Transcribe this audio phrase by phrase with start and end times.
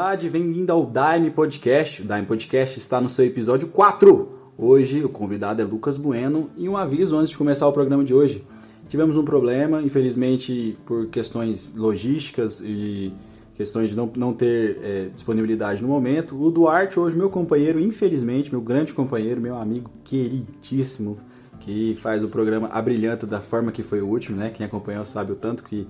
[0.00, 2.00] Irmandade, bem-vindo ao Daime Podcast.
[2.00, 4.30] O Daime Podcast está no seu episódio 4.
[4.56, 8.14] Hoje o convidado é Lucas Bueno e um aviso antes de começar o programa de
[8.14, 8.42] hoje.
[8.88, 13.12] Tivemos um problema, infelizmente por questões logísticas e
[13.54, 16.34] questões de não, não ter é, disponibilidade no momento.
[16.34, 21.18] O Duarte, hoje meu companheiro, infelizmente, meu grande companheiro, meu amigo queridíssimo,
[21.58, 24.48] que faz o programa Abrilhanta da forma que foi o último, né?
[24.48, 25.86] Quem acompanhou sabe o tanto que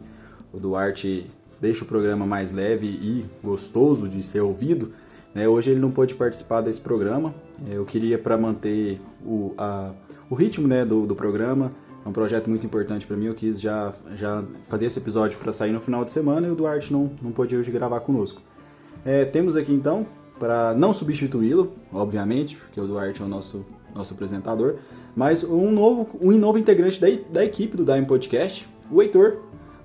[0.52, 4.92] o Duarte deixa o programa mais leve e gostoso de ser ouvido.
[5.34, 5.46] Né?
[5.48, 7.34] Hoje ele não pôde participar desse programa.
[7.70, 9.92] É, eu queria para manter o, a,
[10.28, 11.72] o ritmo né, do, do programa.
[12.04, 13.26] É um projeto muito importante para mim.
[13.26, 16.54] Eu quis já, já fazer esse episódio para sair no final de semana e o
[16.54, 18.40] Duarte não, não pôde hoje gravar conosco.
[19.04, 20.06] É, temos aqui então,
[20.38, 24.76] para não substituí-lo, obviamente, porque o Duarte é o nosso, nosso apresentador,
[25.14, 29.38] mas um novo, um novo integrante da, da equipe do Dime Podcast, o Heitor,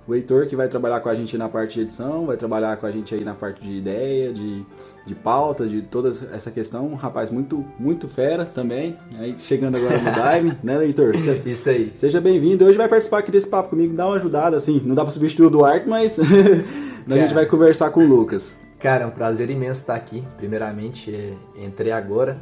[0.08, 2.86] o Heitor que vai trabalhar com a gente na parte de edição, vai trabalhar com
[2.86, 4.64] a gente aí na parte de ideia, de,
[5.06, 6.86] de pauta, de toda essa questão.
[6.86, 8.97] Um rapaz muito, muito fera também.
[9.20, 11.14] Aí chegando agora no Dime, né, Heitor?
[11.45, 11.92] Isso aí.
[11.95, 12.66] Seja bem-vindo.
[12.66, 14.80] Hoje vai participar aqui desse papo comigo, dá uma ajudada, assim.
[14.86, 18.56] Não dá pra substituir o Duarte, mas a gente vai conversar com o Lucas.
[18.78, 20.23] Cara, é um prazer imenso estar aqui.
[20.38, 21.34] Primeiramente, é,
[21.66, 22.38] entrei agora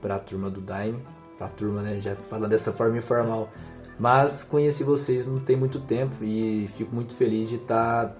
[0.00, 1.02] para a turma do Dime,
[1.36, 3.50] para a turma, né, já falando dessa forma informal
[3.98, 8.16] mas conheci vocês não tem muito tempo e fico muito feliz de estar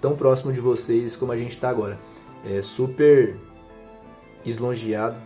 [0.00, 1.98] tão próximo de vocês como a gente está agora.
[2.44, 3.36] É super
[4.44, 5.16] lisonjeado,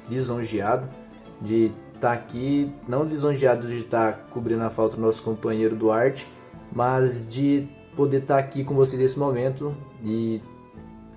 [1.40, 6.28] de estar aqui, não lisonjeado de estar cobrindo a falta do nosso companheiro Duarte,
[6.72, 7.66] mas de
[7.96, 10.42] poder estar aqui com vocês nesse momento e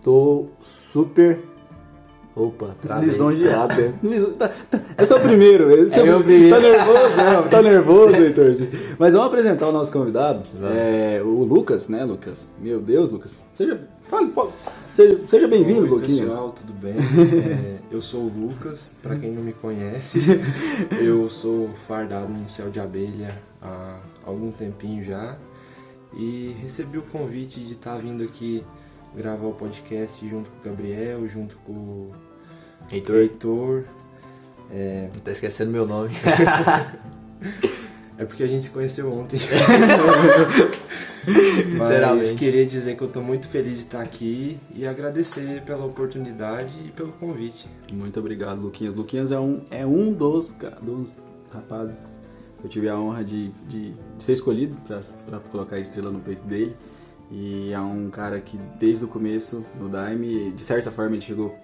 [0.02, 1.44] tô super
[2.40, 3.10] Opa, travei.
[3.10, 3.76] Lisonjeado.
[3.76, 3.94] Né?
[4.40, 5.72] Tá, tá, esse é o primeiro.
[5.72, 6.56] Esse é, é o primeiro.
[6.56, 7.48] Tá nervoso, né?
[7.52, 8.46] Tá nervoso, Heitor.
[8.98, 10.44] Mas vamos apresentar o nosso convidado.
[10.64, 12.48] É, o Lucas, né, Lucas?
[12.58, 13.40] Meu Deus, Lucas.
[13.54, 14.52] Seja, fale, fale.
[14.92, 16.30] seja, seja bem-vindo, Luquinhas.
[16.30, 16.94] pessoal, tudo bem?
[16.94, 20.20] É, eu sou o Lucas, para quem não me conhece.
[21.02, 25.38] Eu sou fardado no céu de abelha há algum tempinho já.
[26.16, 28.64] E recebi o convite de estar tá vindo aqui
[29.16, 32.12] gravar o podcast junto com o Gabriel, junto com
[32.92, 33.18] Heitor.
[33.18, 33.84] Heitor.
[34.72, 35.10] É...
[35.24, 36.10] Tá esquecendo meu nome.
[38.18, 39.40] é porque a gente se conheceu ontem.
[41.78, 46.74] Mas queria dizer que eu estou muito feliz de estar aqui e agradecer pela oportunidade
[46.86, 47.68] e pelo convite.
[47.92, 48.96] Muito obrigado, Luquinhas.
[48.96, 51.20] Luquinhas é um, é um dos, dos
[51.54, 52.20] rapazes
[52.60, 56.20] que eu tive a honra de, de, de ser escolhido para colocar a estrela no
[56.20, 56.76] peito dele.
[57.32, 61.56] E é um cara que desde o começo no Daime, de certa forma ele chegou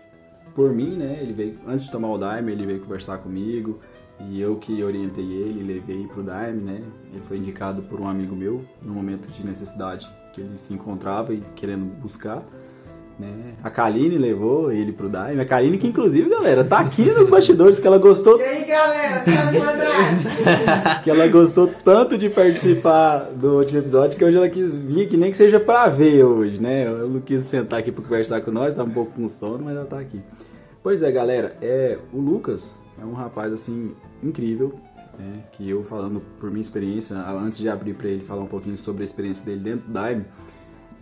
[0.56, 1.20] por mim, né?
[1.22, 3.80] Ele veio antes de tomar o Daime, ele veio conversar comigo
[4.20, 6.82] e eu que orientei ele, levei pro Daime, né?
[7.12, 11.34] Ele foi indicado por um amigo meu no momento de necessidade que ele se encontrava
[11.34, 12.44] e querendo buscar.
[13.18, 13.54] Né?
[13.64, 15.42] A Kaline levou ele pro Daime.
[15.42, 18.38] A Kaline que, inclusive, galera, tá aqui nos bastidores, que ela gostou...
[18.38, 21.00] E aí, galera, sabe Andrade?
[21.02, 25.16] que ela gostou tanto de participar do último episódio, que hoje ela quis vir, que
[25.16, 26.88] nem que seja pra ver hoje, né?
[26.88, 29.78] Eu não quis sentar aqui pra conversar com nós, tá um pouco com sono, mas
[29.78, 30.22] ela tá aqui.
[30.86, 34.80] Pois é, galera, é, o Lucas é um rapaz, assim, incrível,
[35.18, 35.44] né?
[35.54, 39.02] Que eu, falando por minha experiência, antes de abrir pra ele falar um pouquinho sobre
[39.02, 40.26] a experiência dele dentro do Daime,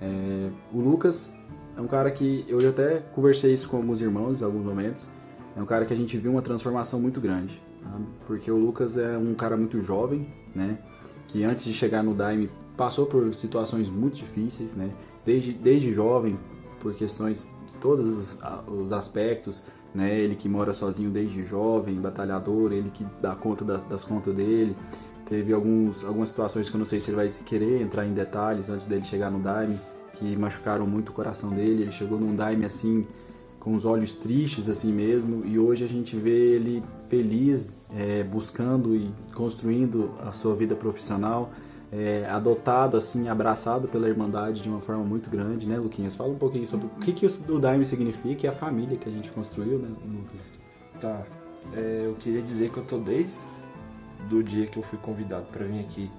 [0.02, 1.34] é, o Lucas
[1.76, 5.06] é um cara que eu já até conversei isso com alguns irmãos em alguns momentos.
[5.54, 8.06] É um cara que a gente viu uma transformação muito grande, sabe?
[8.26, 10.78] porque o Lucas é um cara muito jovem, né?
[11.28, 14.92] Que antes de chegar no Daime passou por situações muito difíceis, né?
[15.26, 16.40] Desde, desde jovem,
[16.80, 17.46] por questões
[17.84, 19.62] todos os, os aspectos,
[19.94, 20.19] né?
[20.19, 24.75] Ele que mora sozinho desde jovem, batalhador, ele que dá conta das, das contas dele.
[25.25, 28.69] Teve alguns, algumas situações que eu não sei se ele vai querer entrar em detalhes
[28.69, 29.80] antes dele chegar no Daime
[30.13, 31.84] que machucaram muito o coração dele.
[31.84, 33.06] Ele chegou num Daime assim,
[33.60, 38.95] com os olhos tristes assim mesmo, e hoje a gente vê ele feliz, é, buscando
[38.95, 41.51] e construindo a sua vida profissional,
[41.94, 46.16] é, adotado assim, abraçado pela Irmandade de uma forma muito grande, né, Luquinhas?
[46.16, 49.12] Fala um pouquinho sobre o que, que o Daime significa e a família que a
[49.12, 50.42] gente construiu, né, Lucas?
[51.00, 51.24] Tá,
[51.75, 53.38] é, eu queria dizer que eu tô desde
[54.28, 56.10] do dia que eu fui convidado para vir aqui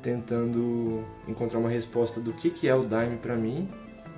[0.00, 3.68] tentando encontrar uma resposta do que, que é o Daime para mim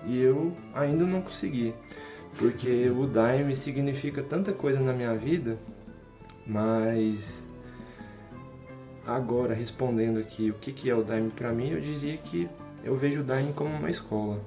[0.07, 1.75] e eu ainda não consegui.
[2.39, 5.59] porque o Daime significa tanta coisa na minha vida,
[6.47, 7.47] mas
[9.07, 12.49] agora respondendo aqui o que, que é o Daime para mim, eu diria que
[12.85, 14.41] eu vejo o Daime como uma escola,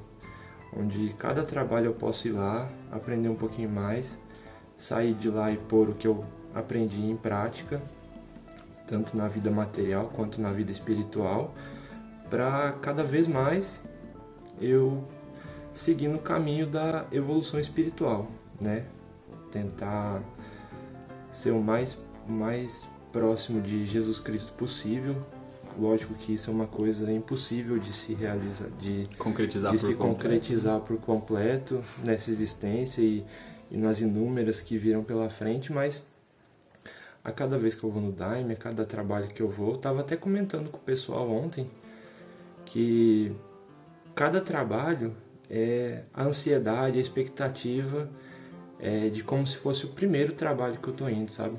[0.75, 4.19] onde cada trabalho eu posso ir lá, aprender um pouquinho mais,
[4.77, 6.23] sair de lá e pôr o que eu
[6.53, 7.81] aprendi em prática,
[8.87, 11.53] tanto na vida material quanto na vida espiritual,
[12.29, 13.81] para cada vez mais
[14.59, 15.03] eu
[15.73, 18.27] seguir no caminho da evolução espiritual,
[18.59, 18.85] né?
[19.51, 20.21] Tentar
[21.31, 21.97] ser o mais,
[22.27, 25.15] mais próximo de Jesus Cristo possível.
[25.79, 29.93] Lógico que isso é uma coisa impossível de se realizar, de Concretizar de por se
[29.95, 30.15] completo.
[30.15, 33.25] concretizar por completo nessa existência e,
[33.71, 36.05] e nas inúmeras que viram pela frente, mas
[37.23, 39.77] a cada vez que eu vou no Daime, a cada trabalho que eu vou, eu
[39.77, 41.69] tava até comentando com o pessoal ontem
[42.65, 43.31] que
[44.13, 45.15] cada trabalho
[45.49, 48.09] é a ansiedade, a expectativa
[48.77, 51.57] é, de como se fosse o primeiro trabalho que eu tô indo, sabe?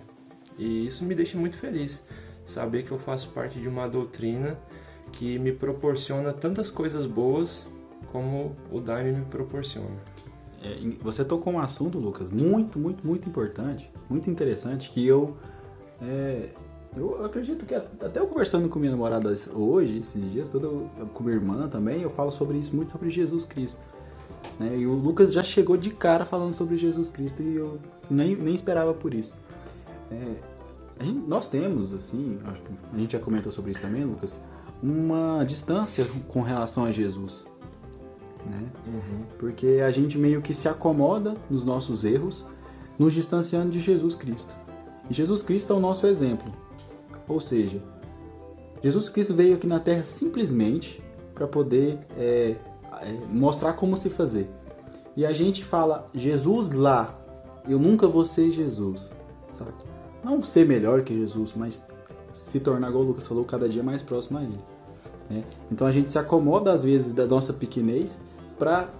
[0.58, 2.03] E isso me deixa muito feliz,
[2.44, 4.58] saber que eu faço parte de uma doutrina
[5.12, 7.67] que me proporciona tantas coisas boas
[8.11, 9.97] como o Daime me proporciona.
[10.62, 15.37] É, você tocou um assunto, Lucas, muito, muito, muito importante, muito interessante, que eu.
[16.00, 16.50] é,
[16.97, 20.49] eu acredito que até eu conversando com minha namorada hoje, esses dias,
[21.12, 23.79] com minha irmã também, eu falo sobre isso, muito sobre Jesus Cristo.
[24.58, 24.79] né?
[24.79, 27.79] E o Lucas já chegou de cara falando sobre Jesus Cristo e eu
[28.11, 29.35] nem, nem esperava por isso.
[30.11, 32.38] É, gente- nós temos, assim,
[32.93, 34.41] a gente já comentou sobre isso também, Lucas,
[34.82, 37.50] uma distância com relação a Jesus.
[38.44, 38.69] Né?
[39.38, 42.44] Porque a gente meio que se acomoda nos nossos erros,
[42.99, 44.55] nos distanciando de Jesus Cristo.
[45.11, 46.53] E Jesus Cristo é o nosso exemplo.
[47.29, 47.82] Ou seja,
[48.82, 51.03] Jesus Cristo veio aqui na Terra simplesmente
[51.35, 52.55] para poder é,
[53.03, 54.49] é, mostrar como se fazer.
[55.17, 57.19] E a gente fala, Jesus lá,
[57.69, 59.12] eu nunca vou ser Jesus,
[59.50, 59.73] sabe?
[60.26, 61.87] Não ser melhor que Jesus, mas
[62.32, 64.58] se tornar, igual o Lucas falou, cada dia mais próximo a Ele.
[65.31, 65.44] né?
[65.70, 68.20] Então a gente se acomoda às vezes da nossa pequenez
[68.58, 68.90] para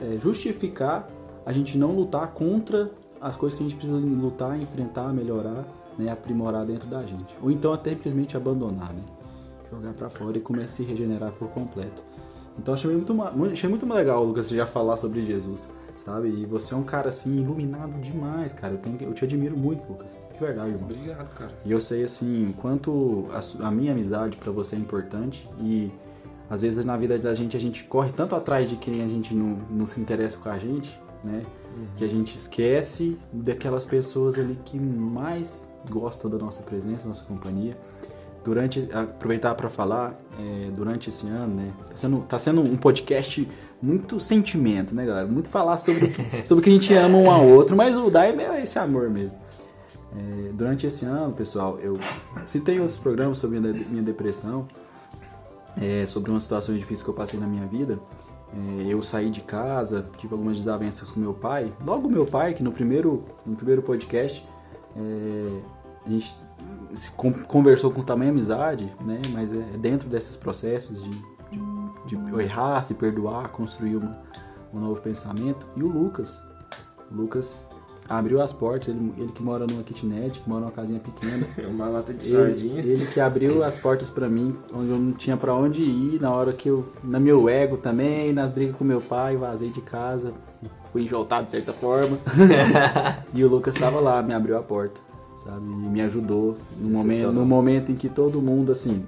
[0.00, 1.10] é, justificar
[1.44, 2.88] a gente não lutar contra
[3.20, 5.66] as coisas que a gente precisa lutar, enfrentar, melhorar,
[5.98, 7.36] né, aprimorar dentro da gente.
[7.42, 9.02] Ou então até simplesmente abandonar, né?
[9.72, 12.00] jogar para fora e começar a se regenerar por completo.
[12.56, 13.12] Então achei muito,
[13.52, 15.68] achei muito legal, Lucas, já falar sobre Jesus,
[15.98, 16.28] sabe?
[16.28, 18.74] E você é um cara assim iluminado demais, cara.
[18.74, 20.16] Eu, tenho, eu te admiro muito, Lucas.
[20.32, 20.88] De verdade, irmão.
[20.90, 21.52] Obrigado, cara.
[21.64, 25.90] E eu sei assim, quanto a, a minha amizade pra você é importante e
[26.48, 29.34] às vezes na vida da gente a gente corre tanto atrás de quem a gente
[29.34, 31.44] não, não se interessa com a gente, né?
[31.96, 37.24] Que a gente esquece daquelas pessoas ali que mais gostam da nossa presença, da nossa
[37.24, 37.76] companhia.
[38.48, 41.70] Durante, aproveitar para falar, é, durante esse ano, né?
[41.90, 43.46] Tá sendo, tá sendo um podcast
[43.82, 45.26] muito sentimento, né, galera?
[45.26, 48.08] Muito falar sobre, o que- sobre que a gente ama um ao outro, mas o
[48.10, 49.36] Daime é esse amor mesmo.
[50.16, 51.98] É, durante esse ano, pessoal, eu
[52.46, 54.66] citei outros programas sobre a de- minha depressão,
[55.80, 57.98] é, sobre umas situações difíceis que eu passei na minha vida.
[58.80, 61.70] É, eu saí de casa, tive algumas desavenças com meu pai.
[61.84, 64.42] Logo meu pai, que no primeiro, no primeiro podcast
[64.96, 65.60] é,
[66.06, 66.34] a gente
[66.94, 69.20] se con- conversou com tamanha amizade, né?
[69.32, 71.10] Mas é dentro desses processos de,
[72.06, 74.18] de, de errar, se perdoar, construir uma-
[74.72, 75.66] um novo pensamento.
[75.76, 76.40] E o Lucas,
[77.10, 77.66] o Lucas
[78.08, 81.46] abriu as portas, ele, ele que mora numa kitnet, que mora numa casinha pequena.
[81.58, 82.80] É uma lata de Ele, sardinha.
[82.80, 86.30] ele que abriu as portas pra mim, onde eu não tinha pra onde ir, na
[86.32, 90.32] hora que eu, na meu ego também, nas brigas com meu pai, vazei de casa,
[90.90, 92.16] fui enjoltado de certa forma.
[93.34, 95.00] e o Lucas tava lá, me abriu a porta,
[95.44, 95.64] sabe?
[95.64, 99.04] E me ajudou no momento, no momento em que todo mundo, assim,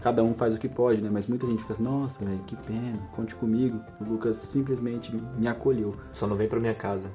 [0.00, 1.08] cada um faz o que pode, né?
[1.12, 3.80] Mas muita gente fica assim, nossa, velho, que pena, conte comigo.
[4.00, 5.94] O Lucas simplesmente me acolheu.
[6.12, 7.08] Só não vem pra minha casa.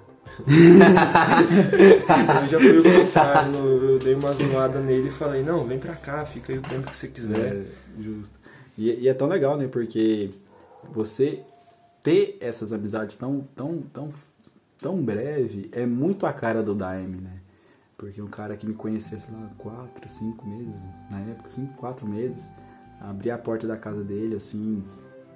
[2.42, 3.56] Eu já fui o contrário,
[3.92, 6.90] eu dei uma zoada nele e falei, não, vem pra cá, fica aí o tempo
[6.90, 7.56] que você quiser.
[7.56, 7.66] É,
[8.00, 8.38] justo.
[8.78, 9.68] E, e é tão legal, né?
[9.68, 10.30] Porque
[10.92, 11.42] você
[12.04, 14.10] ter essas amizades tão, tão, tão,
[14.80, 17.42] tão breve é muito a cara do Daime, né?
[17.98, 22.08] Porque um cara que me conhecia, sei lá, quatro, cinco meses, na época, cinco, quatro
[22.08, 22.52] meses,
[23.02, 24.84] abrir a porta da casa dele, assim,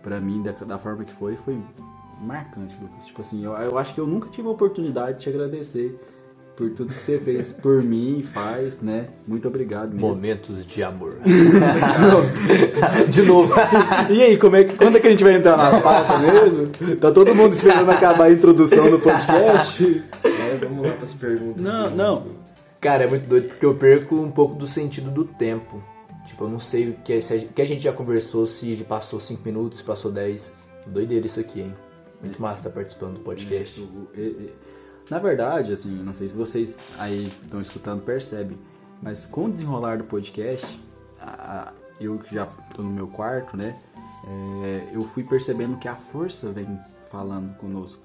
[0.03, 1.60] pra mim, da, da forma que foi, foi
[2.22, 3.08] marcante, Lucas.
[3.08, 6.00] Tipo assim, eu, eu acho que eu nunca tive a oportunidade de te agradecer
[6.56, 9.08] por tudo que você fez por mim e faz, né?
[9.27, 10.08] Muito obrigado mesmo.
[10.08, 11.15] Momentos de amor.
[13.10, 13.56] de novo.
[14.12, 16.68] E aí, como é que, quando é que a gente vai entrar nas pautas mesmo?
[16.98, 20.03] Tá todo mundo esperando acabar a introdução do podcast?
[20.24, 21.60] É, vamos lá pras perguntas.
[21.60, 22.40] Não, não.
[22.82, 25.82] Cara, é muito doido porque eu perco um pouco do sentido do tempo.
[26.26, 28.76] Tipo, eu não sei o que, é- se a, que a gente já conversou, se
[28.88, 30.52] passou 5 minutos, se passou 10.
[30.88, 31.76] Doideira isso aqui, hein?
[32.22, 33.88] Muito massa estar participando do podcast.
[34.16, 34.54] É, e-
[35.10, 38.58] Na verdade, assim, não sei se vocês aí estão escutando percebem,
[39.02, 40.80] mas com o desenrolar do podcast,
[41.20, 42.46] a- a- eu que já
[42.76, 43.80] tô no meu quarto, né?
[44.24, 48.04] é, eu fui percebendo que a força vem falando conosco.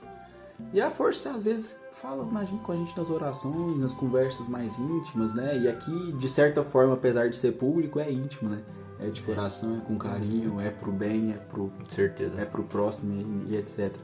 [0.72, 3.92] E a força às vezes fala com a gente, com a gente nas orações, nas
[3.92, 5.58] conversas mais íntimas, né?
[5.58, 8.62] E aqui, de certa forma, apesar de ser público, é íntimo, né?
[8.98, 12.40] É de coração, é com carinho, é pro bem, é pro Com certeza.
[12.40, 13.12] é pro próximo
[13.48, 13.94] e, e etc.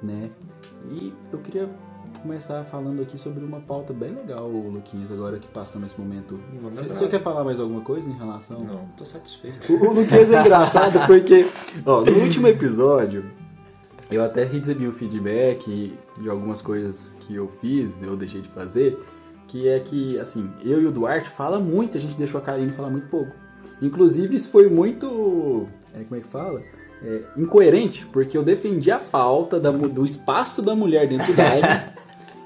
[0.00, 0.30] Né?
[0.90, 1.68] E eu queria
[2.20, 6.38] começar falando aqui sobre uma pauta bem legal, Luquinhas, agora que passamos esse momento.
[6.62, 7.08] Você brasa.
[7.08, 8.60] quer falar mais alguma coisa em relação?
[8.60, 9.72] Não, tô satisfeito.
[9.72, 11.48] O, o Luquinhas é engraçado porque,
[11.84, 13.24] ó, no último episódio,
[14.14, 18.98] eu até recebi um feedback de algumas coisas que eu fiz, eu deixei de fazer,
[19.48, 22.72] que é que, assim, eu e o Duarte fala muito, a gente deixou a Karine
[22.72, 23.32] falar muito pouco.
[23.80, 25.66] Inclusive, isso foi muito.
[25.94, 26.62] é, como é que fala?
[27.02, 31.92] É, incoerente, porque eu defendi a pauta da do espaço da mulher dentro do Daime.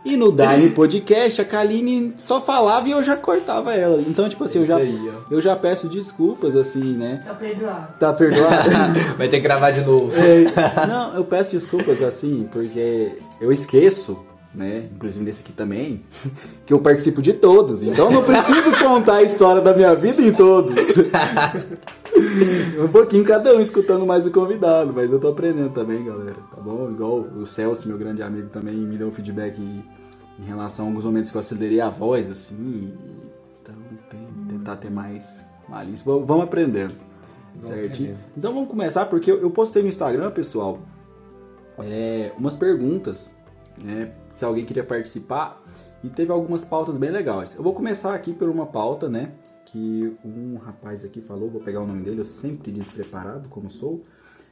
[0.07, 4.01] e no Daime Podcast, a Kaline só falava e eu já cortava ela.
[4.01, 7.23] Então, tipo assim, eu já, aí, eu já peço desculpas, assim, né?
[7.27, 7.87] Tá perdoado.
[7.99, 8.71] Tá perdoado?
[9.19, 10.13] Vai ter que gravar de novo.
[10.17, 14.17] É, não, eu peço desculpas assim, porque eu esqueço,
[14.55, 14.85] né?
[14.95, 16.03] Inclusive nesse aqui também,
[16.65, 17.83] que eu participo de todos.
[17.83, 20.75] Então não preciso contar a história da minha vida em todos.
[22.83, 26.37] um pouquinho cada um escutando mais o convidado, mas eu tô aprendendo também, galera.
[26.51, 26.91] Tá bom?
[26.91, 29.85] Igual o Celso, meu grande amigo, também me deu um feedback em,
[30.39, 32.93] em relação a alguns momentos que eu acelerei a voz, assim.
[33.63, 33.75] Então
[34.11, 36.05] tem, tentar ter mais malícia.
[36.05, 36.95] Vamos aprendendo.
[37.55, 38.11] Vamos certinho?
[38.11, 38.33] aprendendo.
[38.37, 40.79] Então vamos começar, porque eu eu postei no Instagram, pessoal,
[41.79, 43.33] é, umas perguntas,
[43.83, 44.13] né?
[44.33, 45.63] Se alguém queria participar,
[46.07, 47.55] e teve algumas pautas bem legais.
[47.55, 49.33] Eu vou começar aqui por uma pauta, né?
[49.67, 54.05] Que um rapaz aqui falou, vou pegar o nome dele, eu sempre despreparado, como sou.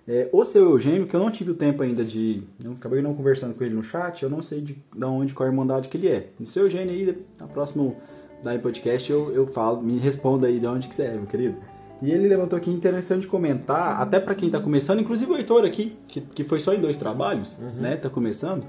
[0.06, 2.42] É, o seu Eugênio, que eu não tive o tempo ainda de.
[2.62, 5.48] Eu acabei não conversando com ele no chat, eu não sei de, de onde, qual
[5.48, 6.28] a irmandade que ele é.
[6.38, 7.94] E seu Eugênio aí, na próxima
[8.42, 11.56] da podcast, eu, eu falo, me responda aí de onde que você é, meu querido.
[12.02, 15.96] E ele levantou aqui interessante comentar, até pra quem tá começando, inclusive o Heitor aqui,
[16.06, 17.96] que, que foi só em dois trabalhos, né?
[17.96, 18.66] Tá começando,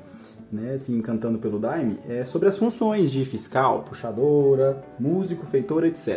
[0.56, 0.78] né?
[0.78, 6.08] Se encantando pelo Daime, é sobre as funções de fiscal, puxadora, músico, feitora, etc.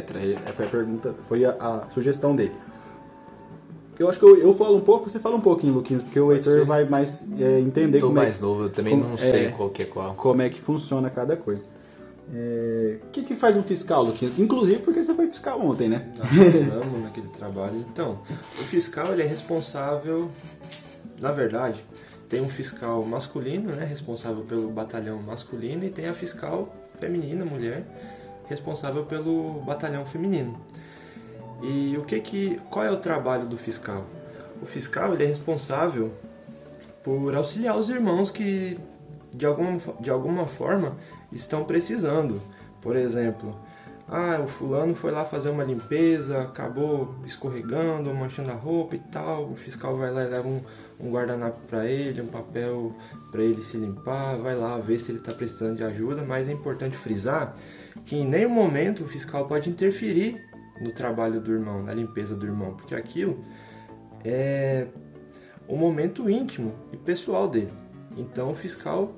[0.44, 2.52] Essa foi a pergunta, foi a, a sugestão dele.
[3.98, 6.32] Eu acho que eu, eu falo um pouco, você fala um pouquinho, Luquinhas, porque o
[6.32, 6.64] Heitor ser.
[6.64, 9.50] vai mais é, entender Tô como é, mais novo, eu também como- não sei é.
[9.50, 10.14] qual que é qual.
[10.14, 11.64] como é que funciona cada coisa.
[12.32, 14.38] É, O que, que faz um fiscal, Luquinhas?
[14.38, 16.12] Inclusive porque você foi fiscal ontem, né?
[16.16, 17.76] Nós naquele trabalho.
[17.92, 18.20] Então,
[18.60, 20.28] o fiscal ele é responsável,
[21.20, 21.84] na verdade,
[22.28, 27.84] tem um fiscal masculino, né, responsável pelo batalhão masculino, e tem a fiscal feminina, mulher,
[28.48, 30.60] responsável pelo batalhão feminino.
[31.62, 34.04] E o que que, qual é o trabalho do fiscal?
[34.62, 36.12] O fiscal ele é responsável
[37.02, 38.78] por auxiliar os irmãos que
[39.32, 40.96] de alguma, de alguma forma
[41.32, 42.40] estão precisando.
[42.80, 43.56] Por exemplo,
[44.08, 49.50] ah, o fulano foi lá fazer uma limpeza, acabou escorregando, manchando a roupa e tal.
[49.50, 50.62] O fiscal vai lá e leva um,
[51.00, 52.94] um guardanapo para ele, um papel
[53.30, 56.22] para ele se limpar, vai lá ver se ele está precisando de ajuda.
[56.22, 57.56] Mas é importante frisar
[58.04, 60.44] que em nenhum momento o fiscal pode interferir
[60.80, 63.44] no trabalho do irmão, na limpeza do irmão, porque aquilo
[64.24, 64.86] é
[65.68, 67.72] um momento íntimo e pessoal dele.
[68.16, 69.14] Então o fiscal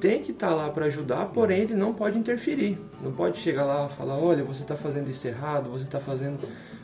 [0.00, 2.76] tem que estar lá para ajudar, porém ele não pode interferir.
[3.00, 6.40] Não pode chegar lá e falar, olha, você está fazendo isso errado, você está fazendo,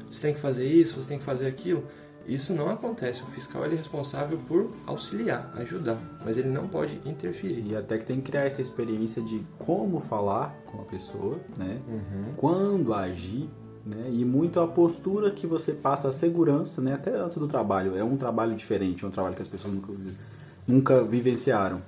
[0.09, 1.85] você tem que fazer isso, você tem que fazer aquilo.
[2.29, 3.23] Isso não acontece.
[3.23, 7.65] O fiscal ele é responsável por auxiliar, ajudar, mas ele não pode interferir.
[7.67, 11.81] E até que tem que criar essa experiência de como falar com a pessoa, né?
[11.89, 12.35] Uhum.
[12.37, 13.49] Quando agir,
[13.85, 14.11] né?
[14.11, 16.93] E muito a postura que você passa a segurança, né?
[16.93, 17.97] Até antes do trabalho.
[17.97, 19.93] É um trabalho diferente, é um trabalho que as pessoas nunca,
[20.67, 21.81] nunca vivenciaram.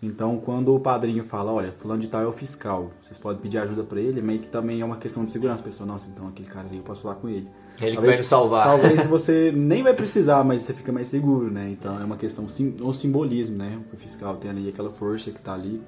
[0.00, 3.58] Então, quando o padrinho fala, olha, fulano de tal é o fiscal, vocês podem pedir
[3.58, 5.60] ajuda pra ele, meio que também é uma questão de segurança.
[5.60, 7.48] A pessoa, nossa, então aquele cara ali eu posso falar com ele.
[7.80, 8.64] Ele que vai me salvar.
[8.64, 11.68] Talvez você nem vai precisar, mas você fica mais seguro, né?
[11.70, 13.80] Então é uma questão, sim, um simbolismo, né?
[13.92, 15.82] O fiscal tem ali aquela força que tá ali.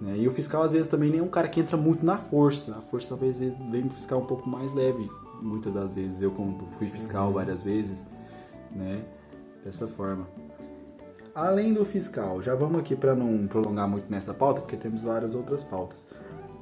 [0.00, 0.18] Né?
[0.18, 2.74] E o fiscal, às vezes, também nem é um cara que entra muito na força.
[2.76, 5.10] A força talvez venha um fiscal um pouco mais leve,
[5.42, 6.22] muitas das vezes.
[6.22, 8.06] Eu, como fui fiscal várias vezes,
[8.74, 9.04] né?
[9.62, 10.26] Dessa forma.
[11.34, 15.34] Além do fiscal, já vamos aqui para não prolongar muito nessa pauta, porque temos várias
[15.34, 16.06] outras pautas.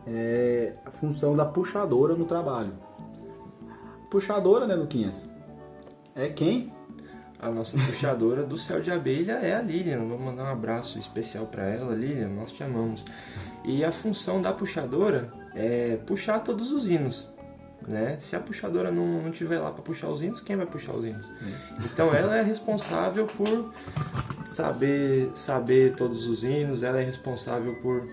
[0.06, 2.72] É a função da puxadora no trabalho.
[4.10, 5.28] Puxadora, né, Luquinhas?
[6.14, 6.72] É quem?
[7.38, 10.04] A nossa puxadora do céu de abelha é a Lilian.
[10.04, 12.28] Vou mandar um abraço especial para ela, Lilian.
[12.28, 13.04] Nós te amamos.
[13.64, 17.31] E a função da puxadora é puxar todos os hinos.
[17.88, 18.16] Né?
[18.20, 21.04] Se a puxadora não, não tiver lá para puxar os hinos, quem vai puxar os
[21.04, 21.30] hinos?
[21.84, 23.72] Então ela é responsável por
[24.46, 28.06] saber saber todos os hinos, ela é responsável por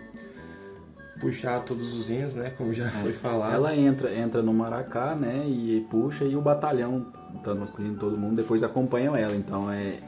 [1.19, 2.51] puxar todos os hinos, né?
[2.57, 3.53] Como já foi falado.
[3.53, 5.43] Ela entra, entra no maracá, né?
[5.47, 7.07] E puxa e o batalhão,
[7.43, 9.35] tanto masculino todo mundo, depois acompanham ela.
[9.35, 9.99] Então é.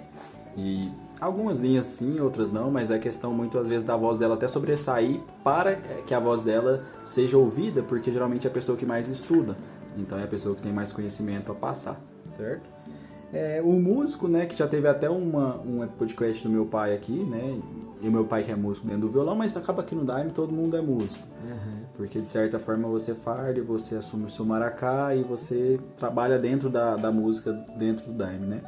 [0.58, 0.92] E
[1.22, 4.48] algumas linhas sim, outras não, mas é questão muito às vezes da voz dela até
[4.48, 9.08] sobressair para que a voz dela seja ouvida, porque geralmente é a pessoa que mais
[9.08, 9.56] estuda.
[9.96, 12.02] Então é a pessoa que tem mais conhecimento a passar,
[12.36, 12.68] certo?
[13.32, 17.24] É, o músico, né, que já teve até uma, um podcast do meu pai aqui,
[17.24, 17.62] né,
[18.02, 20.32] e o meu pai que é músico dentro do violão, mas acaba aqui no Daime
[20.32, 21.26] todo mundo é músico.
[21.44, 21.82] Uhum.
[21.96, 26.70] Porque de certa forma você farda, você assume o seu maracá e você trabalha dentro
[26.70, 28.62] da, da música, dentro do Daime, né.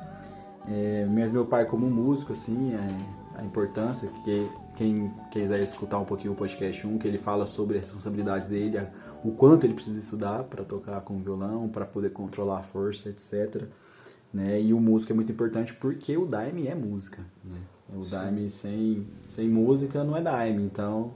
[0.67, 6.05] É, mas meu pai como músico, assim, é, a importância, que quem quiser escutar um
[6.05, 8.89] pouquinho o podcast 1, que ele fala sobre a responsabilidade dele, a,
[9.24, 13.63] o quanto ele precisa estudar para tocar com violão, para poder controlar a força, etc.,
[14.34, 14.60] né?
[14.60, 17.60] E o músico é muito importante porque o daime é música, né?
[17.96, 21.13] O daime sem, sem música não é daime, então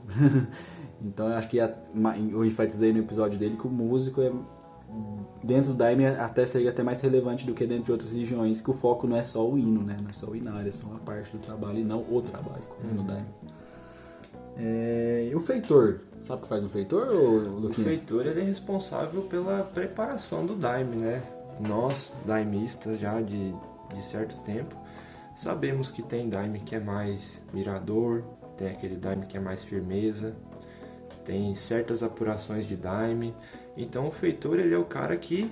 [1.02, 1.74] então eu acho que a,
[2.30, 4.30] eu enfatizei no episódio dele que o músico é
[5.42, 8.70] dentro do daime até seria até mais relevante do que dentro de outras religiões, que
[8.70, 9.96] o foco não é só o hino, né?
[10.00, 12.62] Não é só o inário, é só uma parte do trabalho e não o trabalho,
[12.68, 13.26] como no daime.
[14.56, 17.96] É, e o feitor, sabe o que faz um feitor, ou, O Luquinhas?
[17.96, 21.22] feitor ele é responsável pela preparação do daime, né?
[21.60, 23.54] Nós, daimistas já de,
[23.94, 24.76] de certo tempo,
[25.36, 28.24] sabemos que tem daime que é mais mirador,
[28.56, 30.34] tem aquele daime que é mais firmeza,
[31.24, 33.34] tem certas apurações de daime.
[33.78, 35.50] Então o feitor ele é o cara que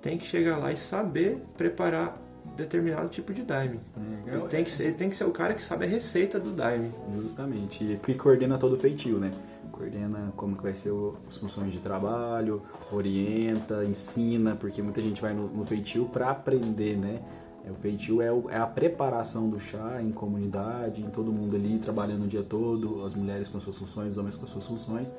[0.00, 2.16] tem que chegar lá e saber preparar
[2.56, 3.78] determinado tipo de daime.
[4.26, 6.40] É, Ele tem, que ser, ele tem que ser o cara que sabe a receita
[6.40, 6.90] do daime.
[7.20, 9.30] Justamente, e que coordena todo o feitio, né?
[9.70, 15.20] Coordena como que vai ser o- as funções de trabalho, orienta, ensina, porque muita gente
[15.20, 17.20] vai no, no feitio para aprender, né?
[17.64, 21.56] É, O feitio é, o- é a preparação do chá em comunidade, em todo mundo
[21.56, 24.50] ali trabalhando o dia todo, as mulheres com as suas funções, os homens com as
[24.50, 25.14] suas funções,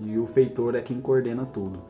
[0.00, 1.80] e o feitor é quem coordena tudo.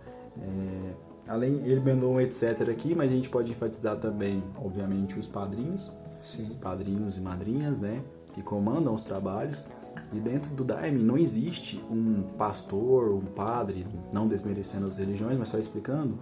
[0.41, 0.93] É,
[1.29, 5.93] além, ele mandou um etc aqui, mas a gente pode enfatizar também, obviamente, os padrinhos,
[6.23, 6.57] Sim.
[6.61, 9.65] padrinhos e madrinhas, né, que comandam os trabalhos.
[10.13, 15.49] E dentro do Daime não existe um pastor, um padre, não desmerecendo as religiões, mas
[15.49, 16.19] só explicando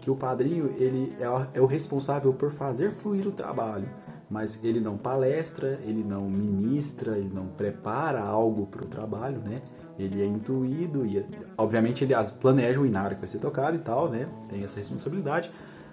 [0.00, 3.88] que o padrinho ele é o- é o responsável por fazer fluir o trabalho,
[4.30, 9.62] mas ele não palestra, ele não ministra, ele não prepara algo para o trabalho, né?
[9.98, 11.24] Ele é intuído e,
[11.56, 14.28] obviamente, ele planeja o inário que vai ser tocado e tal, né?
[14.48, 15.50] Tem essa responsabilidade.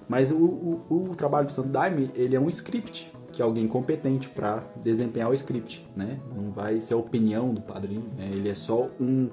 [0.08, 3.68] Mas o, o, o trabalho do Santo Daime, ele é um script, que é alguém
[3.68, 6.20] competente para desempenhar o script, né?
[6.36, 8.30] Não vai ser a opinião do padrinho, né?
[8.32, 9.30] Ele é só um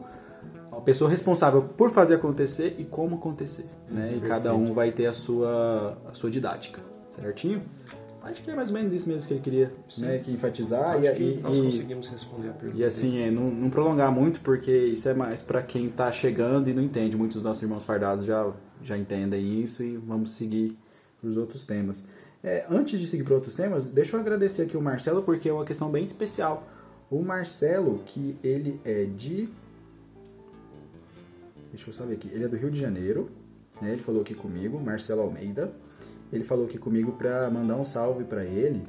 [0.70, 4.14] uma pessoa responsável por fazer acontecer e como acontecer, né?
[4.16, 7.62] E cada um vai ter a sua a sua didática, certinho?
[8.24, 11.06] Acho que é mais ou menos isso mesmo que ele queria, né, que enfatizar Acho
[11.06, 12.80] e, que nós e- conseguimos responder a pergunta.
[12.80, 16.70] e assim, é, não, não prolongar muito, porque isso é mais pra quem tá chegando
[16.70, 17.16] e não entende.
[17.16, 20.78] Muitos dos nossos irmãos fardados já, já entendem isso e vamos seguir
[21.22, 22.04] os outros temas.
[22.44, 25.52] É, antes de seguir para outros temas, deixa eu agradecer aqui o Marcelo, porque é
[25.52, 26.66] uma questão bem especial.
[27.10, 29.48] O Marcelo, que ele é de.
[31.70, 32.28] Deixa eu saber aqui.
[32.32, 33.30] Ele é do Rio de Janeiro,
[33.80, 33.92] né?
[33.92, 35.72] Ele falou aqui comigo, Marcelo Almeida.
[36.32, 38.82] Ele falou aqui comigo para mandar um salve para ele,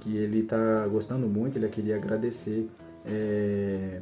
[0.00, 2.68] que ele tá gostando muito, ele queria agradecer.
[3.06, 4.00] é,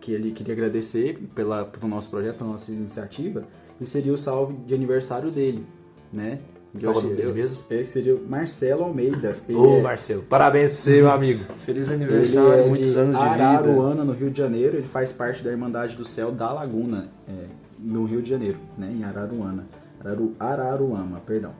[0.00, 3.42] que ele queria agradecer pela, pelo nosso projeto, pela nossa iniciativa,
[3.80, 5.66] e seria o salve de aniversário dele,
[6.12, 6.38] né?
[6.78, 7.64] Que Qual dele mesmo?
[7.70, 9.36] Ele seria o Marcelo Almeida.
[9.48, 11.44] Ele Ô, é- Marcelo, parabéns pra você, meu amigo.
[11.64, 13.34] Feliz ele aniversário, é muitos de anos de vida.
[13.34, 14.76] Araruana, no Rio de Janeiro.
[14.76, 17.46] Ele faz parte da Irmandade do Céu da Laguna, é,
[17.78, 18.94] no Rio de Janeiro, né?
[18.94, 19.66] Em Araruana.
[20.00, 21.52] Araru, Araruama, perdão.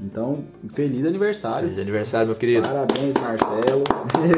[0.00, 1.68] Então, feliz aniversário.
[1.68, 2.66] Feliz aniversário, meu querido.
[2.66, 3.84] Parabéns, Marcelo.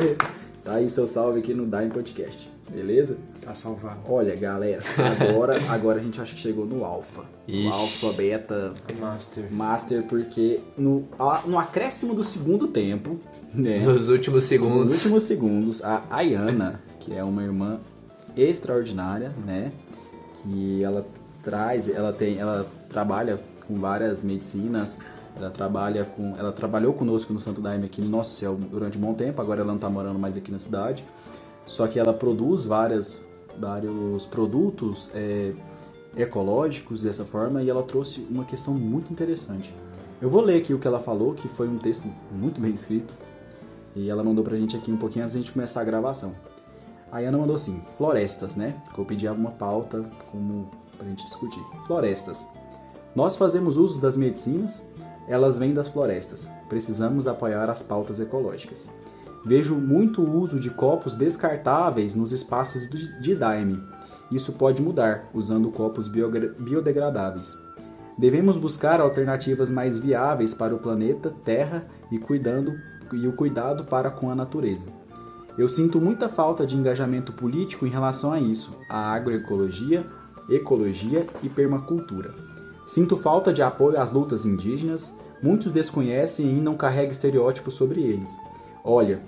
[0.63, 3.17] tá aí seu salve aqui no Dime Podcast, beleza?
[3.41, 4.01] Tá salvado.
[4.09, 4.83] Olha, galera,
[5.21, 7.23] agora, agora a gente acha que chegou no Alpha.
[7.49, 7.65] Ixi.
[7.65, 9.53] No Alpha, Beta, Master.
[9.53, 11.05] Master, porque no,
[11.47, 13.19] no acréscimo do segundo tempo,
[13.55, 13.79] né?
[13.81, 14.95] Nos últimos Nos segundos.
[14.95, 17.81] últimos segundos, a Ayana, que é uma irmã
[18.37, 19.73] extraordinária, né?
[20.43, 21.07] Que ela
[21.45, 24.99] traz, ela tem, ela trabalha com várias medicinas,
[25.37, 29.01] ela trabalha com, ela trabalhou conosco no Santo Daime aqui no nosso céu durante um
[29.01, 31.05] bom tempo, agora ela não tá morando mais aqui na cidade.
[31.67, 33.25] Só que ela produz várias,
[33.59, 35.53] vários produtos é,
[36.17, 39.75] ecológicos dessa forma e ela trouxe uma questão muito interessante.
[40.21, 43.15] Eu vou ler aqui o que ela falou, que foi um texto muito bem escrito.
[43.97, 46.35] E ela mandou pra gente aqui um pouquinho antes da gente começar a gravação.
[47.11, 48.83] A Ana mandou assim, florestas, né?
[48.93, 51.63] Que eu pedi uma pauta como para a gente discutir.
[51.87, 52.47] Florestas.
[53.15, 54.83] Nós fazemos uso das medicinas,
[55.29, 56.51] elas vêm das florestas.
[56.69, 58.91] Precisamos apoiar as pautas ecológicas.
[59.45, 62.89] Vejo muito uso de copos descartáveis nos espaços
[63.21, 63.83] de Daime.
[64.31, 67.57] Isso pode mudar usando copos biodegradáveis.
[68.17, 72.73] Devemos buscar alternativas mais viáveis para o planeta Terra e, cuidando,
[73.13, 74.89] e o cuidado para com a natureza.
[75.59, 80.07] Eu sinto muita falta de engajamento político em relação a isso, a agroecologia,
[80.49, 82.35] ecologia e permacultura.
[82.87, 88.37] Sinto falta de apoio às lutas indígenas, muitos desconhecem e não carregam estereótipos sobre eles.
[88.85, 89.23] Olha,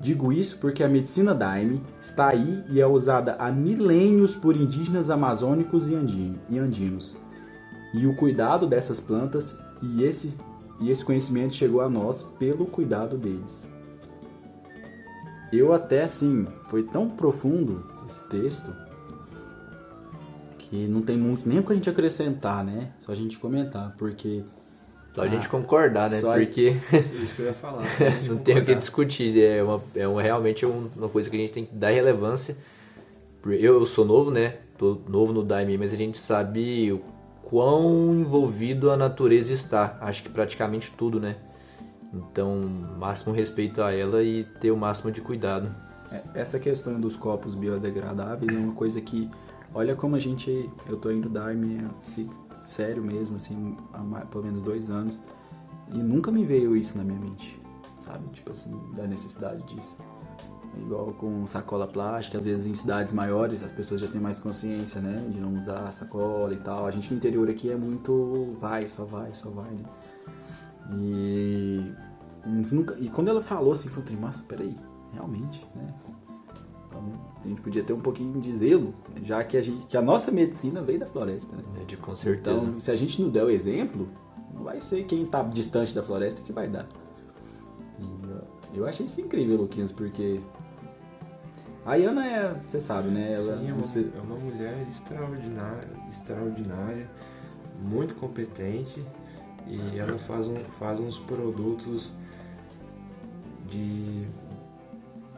[0.00, 5.10] digo isso porque a medicina Daime está aí e é usada há milênios por indígenas
[5.10, 7.16] amazônicos e andinos.
[7.94, 10.32] E o cuidado dessas plantas e esse,
[10.80, 13.70] e esse conhecimento chegou a nós pelo cuidado deles
[15.52, 18.74] eu até assim, foi tão profundo esse texto
[20.72, 22.92] que não tem muito nem o que a gente acrescentar, né?
[22.98, 24.42] Só a gente comentar, porque.
[25.14, 26.18] Só a gente concordar, né?
[26.18, 26.78] Porque.
[27.22, 27.84] Isso que eu ia falar.
[28.26, 29.38] não tem o que discutir.
[29.38, 32.56] É, uma, é uma, realmente uma coisa que a gente tem que dar relevância.
[33.44, 34.60] Eu sou novo, né?
[34.78, 37.02] Tô novo no Daime, mas a gente sabe o
[37.42, 39.98] quão envolvido a natureza está.
[40.00, 41.36] Acho que praticamente tudo, né?
[42.14, 42.56] Então,
[42.98, 45.70] máximo respeito a ela e ter o máximo de cuidado.
[46.10, 49.30] É, essa questão dos copos biodegradáveis é uma coisa que,
[49.74, 51.86] olha como a gente, eu tô indo dar-me
[52.66, 55.20] sério mesmo, assim, há mais, pelo menos dois anos,
[55.92, 57.60] e nunca me veio isso na minha mente,
[58.04, 58.26] sabe?
[58.32, 59.96] Tipo assim, da necessidade disso.
[60.74, 64.38] É igual com sacola plástica, às vezes em cidades maiores as pessoas já têm mais
[64.38, 65.28] consciência, né?
[65.28, 66.86] De não usar sacola e tal.
[66.86, 69.84] A gente no interior aqui é muito vai, só vai, só vai, né?
[70.94, 71.92] E,
[72.72, 74.74] nunca, e quando ela falou assim, eu falei, nossa, peraí,
[75.12, 75.94] realmente, né?
[77.02, 80.02] Então, a gente podia ter um pouquinho de zelo, já que a, gente, que a
[80.02, 81.62] nossa medicina veio da floresta, né?
[81.80, 82.56] É, de, com certeza.
[82.56, 84.08] Então, se a gente não der o exemplo,
[84.54, 86.86] não vai ser quem está distante da floresta que vai dar.
[87.98, 88.04] E
[88.74, 90.40] eu, eu achei isso incrível, Luquinhas, porque
[91.84, 93.32] a Iana é, você sabe, né?
[93.32, 94.10] Ela, Sim, é uma, você...
[94.16, 97.10] é uma mulher extraordinária, extraordinária,
[97.82, 99.04] muito competente
[99.66, 102.12] e ela faz, um, faz uns produtos
[103.68, 104.26] de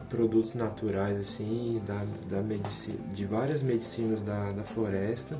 [0.09, 5.37] produtos naturais assim da, da medicina, de várias medicinas da, da floresta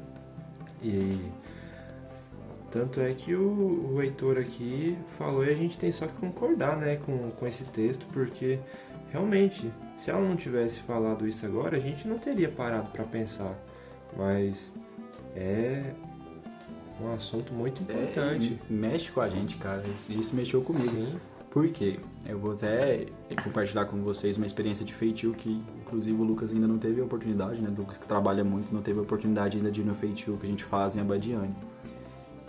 [0.81, 1.31] e
[2.75, 6.75] tanto é que o, o Heitor aqui falou e a gente tem só que concordar
[6.75, 8.59] né, com, com esse texto, porque
[9.11, 13.57] realmente, se ela não tivesse falado isso agora, a gente não teria parado para pensar.
[14.17, 14.73] Mas
[15.33, 15.93] é,
[17.01, 18.59] um assunto muito importante.
[18.69, 19.83] É, mexe com a gente, cara.
[20.09, 20.89] Isso mexeu comigo.
[20.89, 21.15] Sim.
[21.49, 21.97] Por quê?
[22.27, 23.05] Eu vou até
[23.43, 27.03] compartilhar com vocês uma experiência de feitio que, inclusive, o Lucas ainda não teve a
[27.03, 27.69] oportunidade, né?
[27.69, 30.47] O Lucas que trabalha muito não teve a oportunidade ainda de ir no feitio que
[30.47, 31.55] a gente faz em Abadiane.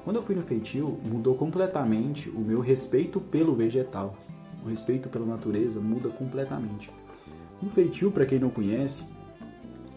[0.03, 4.15] Quando eu fui no feitio, mudou completamente o meu respeito pelo vegetal.
[4.65, 6.91] O respeito pela natureza muda completamente.
[7.61, 9.05] No feitio, para quem não conhece,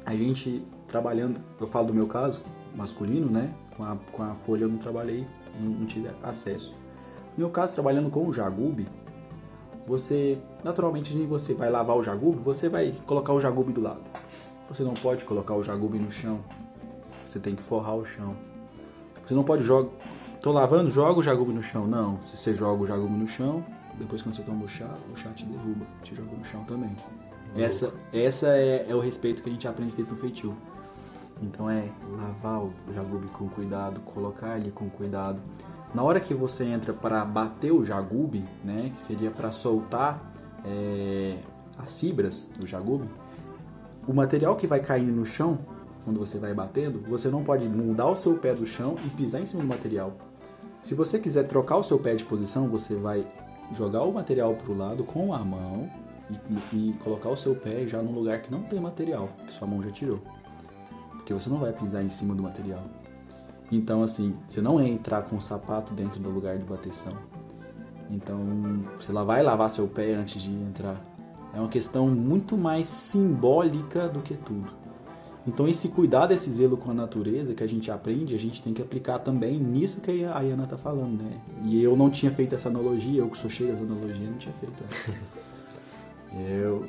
[0.05, 2.41] a gente trabalhando, eu falo do meu caso,
[2.75, 3.53] masculino, né?
[3.77, 5.25] Com a, com a folha eu não trabalhei,
[5.57, 6.75] não, não tive acesso.
[7.37, 8.85] No meu caso, trabalhando com o jagube,
[9.89, 14.01] você, naturalmente, você vai lavar o jagube, você vai colocar o jagube do lado.
[14.69, 16.39] Você não pode colocar o jagube no chão.
[17.25, 18.35] Você tem que forrar o chão.
[19.25, 19.89] Você não pode jogar.
[20.41, 21.87] Tô lavando, joga o jagube no chão.
[21.87, 22.21] Não.
[22.21, 23.65] Se você joga o jagube no chão,
[23.97, 26.95] depois quando você toma o chá, o chá te derruba, te joga no chão também.
[27.57, 30.55] Essa, essa é, é, o respeito que a gente aprende dentro do feitio.
[31.41, 35.41] Então é lavar o jagube com cuidado, colocar ele com cuidado.
[35.93, 40.31] Na hora que você entra para bater o jagube, né, que seria para soltar
[40.65, 41.37] é,
[41.77, 43.07] as fibras do jagube,
[44.07, 45.59] o material que vai caindo no chão,
[46.03, 49.41] quando você vai batendo, você não pode mudar o seu pé do chão e pisar
[49.41, 50.13] em cima do material.
[50.81, 53.25] Se você quiser trocar o seu pé de posição, você vai
[53.75, 55.89] jogar o material para o lado com a mão
[56.71, 59.67] e, e colocar o seu pé já no lugar que não tem material, que sua
[59.67, 60.19] mão já tirou
[61.29, 62.83] porque você não vai pisar em cima do material.
[63.71, 67.13] Então, assim, você não é entrar com o sapato dentro do lugar de bateção.
[68.09, 68.39] Então,
[68.97, 70.99] você lá vai lavar seu pé antes de entrar.
[71.53, 74.79] É uma questão muito mais simbólica do que tudo.
[75.47, 78.73] Então, esse cuidado, esse zelo com a natureza que a gente aprende, a gente tem
[78.73, 81.39] que aplicar também nisso que a Ayana está falando, né?
[81.63, 84.53] E eu não tinha feito essa analogia, eu que sou cheio dessa analogia, não tinha
[84.55, 84.83] feito.
[86.33, 86.85] eu,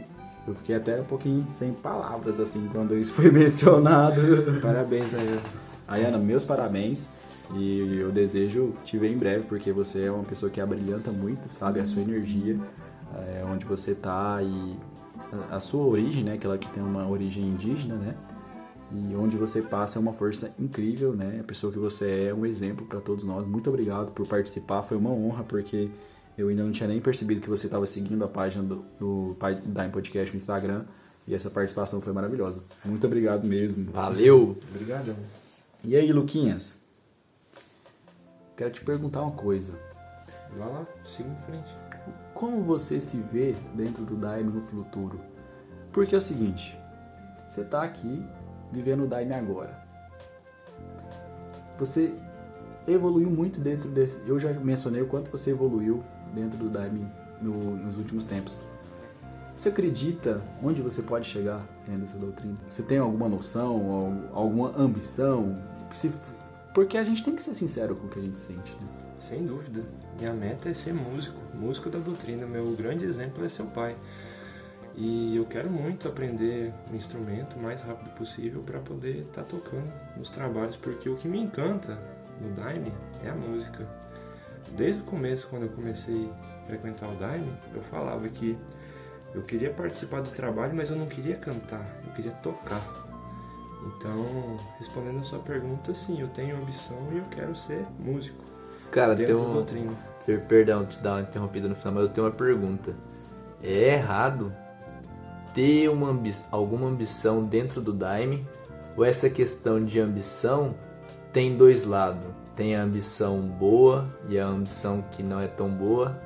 [0.48, 4.20] eu fiquei até um pouquinho sem palavras, assim, quando isso foi mencionado.
[4.60, 5.69] Parabéns, Ayana.
[5.90, 7.08] Ayana, meus parabéns.
[7.52, 11.48] E eu desejo te ver em breve, porque você é uma pessoa que abrilhanta muito,
[11.48, 11.80] sabe?
[11.80, 12.56] A sua energia,
[13.12, 14.76] é, onde você tá e
[15.50, 16.34] a, a sua origem, né?
[16.34, 18.14] Aquela que tem uma origem indígena, né?
[18.92, 21.38] E onde você passa é uma força incrível, né?
[21.40, 23.44] A pessoa que você é um exemplo para todos nós.
[23.44, 25.90] Muito obrigado por participar, foi uma honra, porque
[26.38, 29.36] eu ainda não tinha nem percebido que você estava seguindo a página do, do
[29.74, 30.84] Time Podcast no Instagram.
[31.26, 32.60] E essa participação foi maravilhosa.
[32.84, 33.90] Muito obrigado mesmo.
[33.92, 34.56] Valeu!
[34.72, 35.16] Obrigadão.
[35.82, 36.78] E aí, Luquinhas?
[38.54, 39.72] Quero te perguntar uma coisa.
[40.54, 41.68] Vai lá, siga em frente.
[42.34, 45.18] Como você se vê dentro do Daime no futuro?
[45.90, 46.78] Porque é o seguinte,
[47.48, 48.22] você está aqui
[48.70, 49.82] vivendo o Daime agora.
[51.78, 52.12] Você
[52.86, 54.20] evoluiu muito dentro desse.
[54.26, 58.58] Eu já mencionei o quanto você evoluiu dentro do Daime no, nos últimos tempos.
[59.56, 62.56] Você acredita onde você pode chegar dentro dessa doutrina?
[62.68, 65.69] Você tem alguma noção, alguma ambição?
[65.94, 66.12] Se,
[66.74, 68.72] porque a gente tem que ser sincero com o que a gente sente.
[68.72, 68.88] Né?
[69.18, 69.82] Sem dúvida.
[70.18, 72.46] Minha meta é ser músico, músico da doutrina.
[72.46, 73.96] Meu grande exemplo é seu pai.
[74.96, 79.48] E eu quero muito aprender um instrumento o mais rápido possível para poder estar tá
[79.48, 81.98] tocando nos trabalhos, porque o que me encanta
[82.40, 83.86] no Daime é a música.
[84.76, 86.30] Desde o começo, quando eu comecei
[86.62, 88.58] a frequentar o Daime, eu falava que
[89.34, 92.99] eu queria participar do trabalho, mas eu não queria cantar, eu queria tocar.
[93.86, 98.44] Então, respondendo a sua pergunta, sim, eu tenho ambição e eu quero ser músico.
[98.90, 99.52] Cara, tem um...
[99.52, 99.92] doutrina.
[100.48, 102.94] Perdão te dar uma interrompida no final, mas eu tenho uma pergunta.
[103.62, 104.52] É errado
[105.54, 106.34] ter uma ambi...
[106.50, 108.46] alguma ambição dentro do Daime?
[108.96, 110.74] Ou essa questão de ambição
[111.32, 112.28] tem dois lados?
[112.54, 116.20] Tem a ambição boa e a ambição que não é tão boa?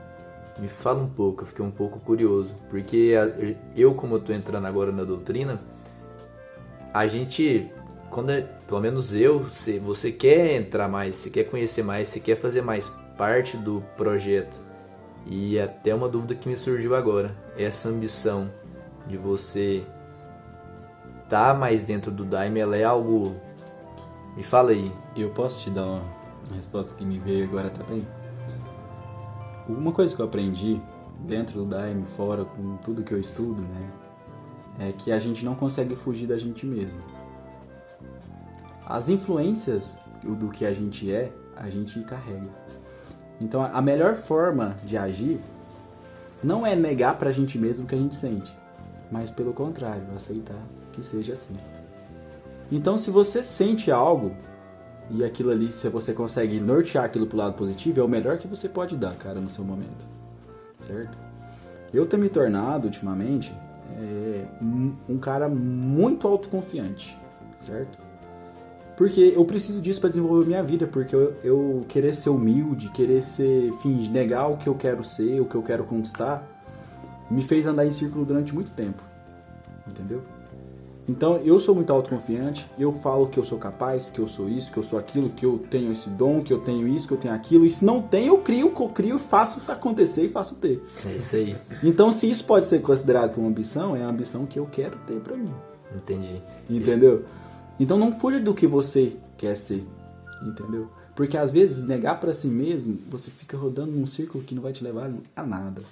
[0.58, 2.54] Me fala um pouco, eu fiquei um pouco curioso.
[2.68, 3.12] Porque
[3.76, 5.60] eu, como eu tô entrando agora na doutrina,
[6.94, 7.68] a gente,
[8.09, 12.20] quando é, pelo menos eu, se você quer entrar mais, você quer conhecer mais, você
[12.20, 14.57] quer fazer mais parte do projeto.
[15.26, 18.48] E até uma dúvida que me surgiu agora, essa ambição
[19.09, 19.85] de você
[21.24, 23.35] estar tá mais dentro do Daime, ela é algo
[24.37, 24.92] me fala aí.
[25.16, 26.02] Eu posso te dar uma
[26.54, 28.07] resposta que me veio agora também?
[29.68, 30.80] Uma coisa que eu aprendi
[31.20, 34.03] dentro do Daime, fora, com tudo que eu estudo, né?
[34.78, 36.98] É que a gente não consegue fugir da gente mesmo.
[38.87, 42.48] As influências do que a gente é, a gente carrega.
[43.40, 45.40] Então a melhor forma de agir
[46.42, 48.54] não é negar pra gente mesmo o que a gente sente,
[49.10, 51.56] mas pelo contrário, aceitar que seja assim.
[52.70, 54.32] Então se você sente algo,
[55.10, 58.48] e aquilo ali, se você consegue nortear aquilo pro lado positivo, é o melhor que
[58.48, 60.04] você pode dar, cara, no seu momento.
[60.80, 61.16] Certo?
[61.92, 63.54] Eu tenho me tornado, ultimamente,
[63.96, 64.44] é,
[65.09, 67.16] um cara muito autoconfiante,
[67.59, 67.98] certo?
[68.96, 73.22] Porque eu preciso disso para desenvolver minha vida, porque eu, eu, querer ser humilde, querer
[73.22, 76.46] ser, enfim, negar o que eu quero ser, o que eu quero conquistar,
[77.28, 79.02] me fez andar em círculo durante muito tempo,
[79.90, 80.22] entendeu?
[81.06, 84.72] Então eu sou muito autoconfiante, eu falo que eu sou capaz, que eu sou isso,
[84.72, 87.18] que eu sou aquilo, que eu tenho esse dom, que eu tenho isso, que eu
[87.18, 87.66] tenho aquilo.
[87.66, 90.82] E se não tem, eu crio, eu crio, faço isso acontecer e faço ter.
[91.06, 91.56] É isso aí.
[91.82, 95.20] Então se isso pode ser considerado como ambição, é a ambição que eu quero ter
[95.20, 95.52] para mim.
[95.94, 96.42] Entendi.
[96.70, 97.16] Entendeu?
[97.16, 97.24] Isso...
[97.78, 99.84] Então não fuja do que você quer ser,
[100.42, 100.88] entendeu?
[101.14, 104.72] Porque às vezes negar para si mesmo, você fica rodando num círculo que não vai
[104.72, 105.82] te levar a nada.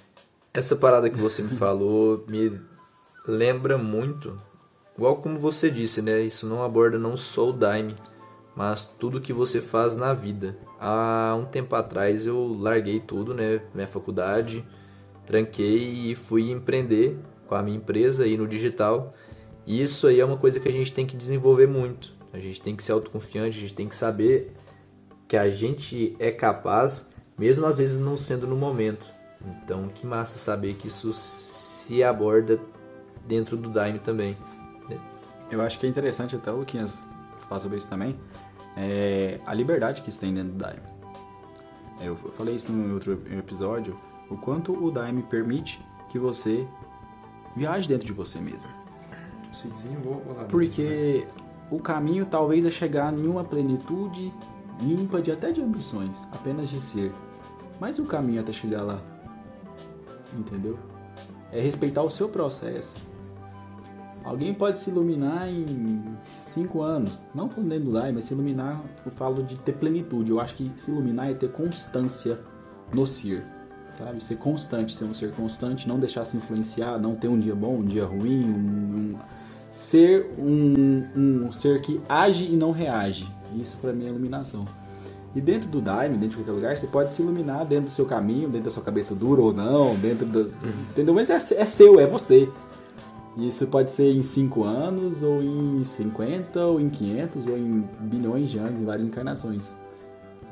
[0.53, 2.59] Essa parada que você me falou me
[3.27, 4.37] lembra muito
[4.97, 6.21] Igual como você disse, né?
[6.21, 7.95] Isso não aborda não só o Daime,
[8.55, 10.57] mas tudo que você faz na vida.
[10.79, 13.61] Há um tempo atrás eu larguei tudo, né?
[13.73, 14.63] Minha faculdade,
[15.25, 19.13] tranquei e fui empreender com a minha empresa aí no digital.
[19.65, 22.13] E isso aí é uma coisa que a gente tem que desenvolver muito.
[22.31, 24.53] A gente tem que ser autoconfiante, a gente tem que saber
[25.27, 29.07] que a gente é capaz, mesmo às vezes não sendo no momento.
[29.45, 32.59] Então, que massa saber que isso se aborda
[33.25, 34.37] dentro do Daime também.
[35.53, 37.03] Eu acho que é interessante até o Luquinhas
[37.47, 38.19] falar sobre isso também.
[38.75, 40.81] É a liberdade que se tem dentro do Daime.
[41.99, 43.95] É, eu falei isso no outro episódio,
[44.31, 46.67] o quanto o Daime permite que você
[47.55, 48.67] viaje dentro de você mesmo.
[49.53, 51.43] Se desenvolva lá Porque né?
[51.69, 54.33] o caminho talvez é chegar em uma plenitude
[54.81, 57.13] limpa de até de ambições, apenas de ser.
[57.79, 58.99] Mas o caminho até chegar lá,
[60.35, 60.79] entendeu?
[61.51, 62.95] É respeitar o seu processo
[64.23, 66.01] Alguém pode se iluminar em
[66.45, 67.21] cinco anos.
[67.35, 70.31] Não falando dentro do Dai, mas se iluminar, eu falo de ter plenitude.
[70.31, 72.39] Eu acho que se iluminar é ter constância
[72.93, 73.43] no ser.
[73.97, 74.23] Sabe?
[74.23, 77.79] Ser constante, ser um ser constante, não deixar se influenciar, não ter um dia bom,
[77.79, 78.45] um dia ruim.
[78.45, 79.15] Um, um,
[79.69, 81.05] ser um,
[81.45, 83.27] um ser que age e não reage.
[83.55, 84.65] Isso para mim é iluminação.
[85.35, 88.05] E dentro do Daime, dentro de qualquer lugar, você pode se iluminar dentro do seu
[88.05, 90.39] caminho, dentro da sua cabeça dura ou não, dentro do.
[90.41, 90.85] Uhum.
[90.91, 91.13] Entendeu?
[91.13, 92.49] Mas é, é seu, é você.
[93.35, 97.81] E isso pode ser em 5 anos, ou em 50, ou em 500, ou em
[98.01, 99.73] bilhões de anos, em várias encarnações.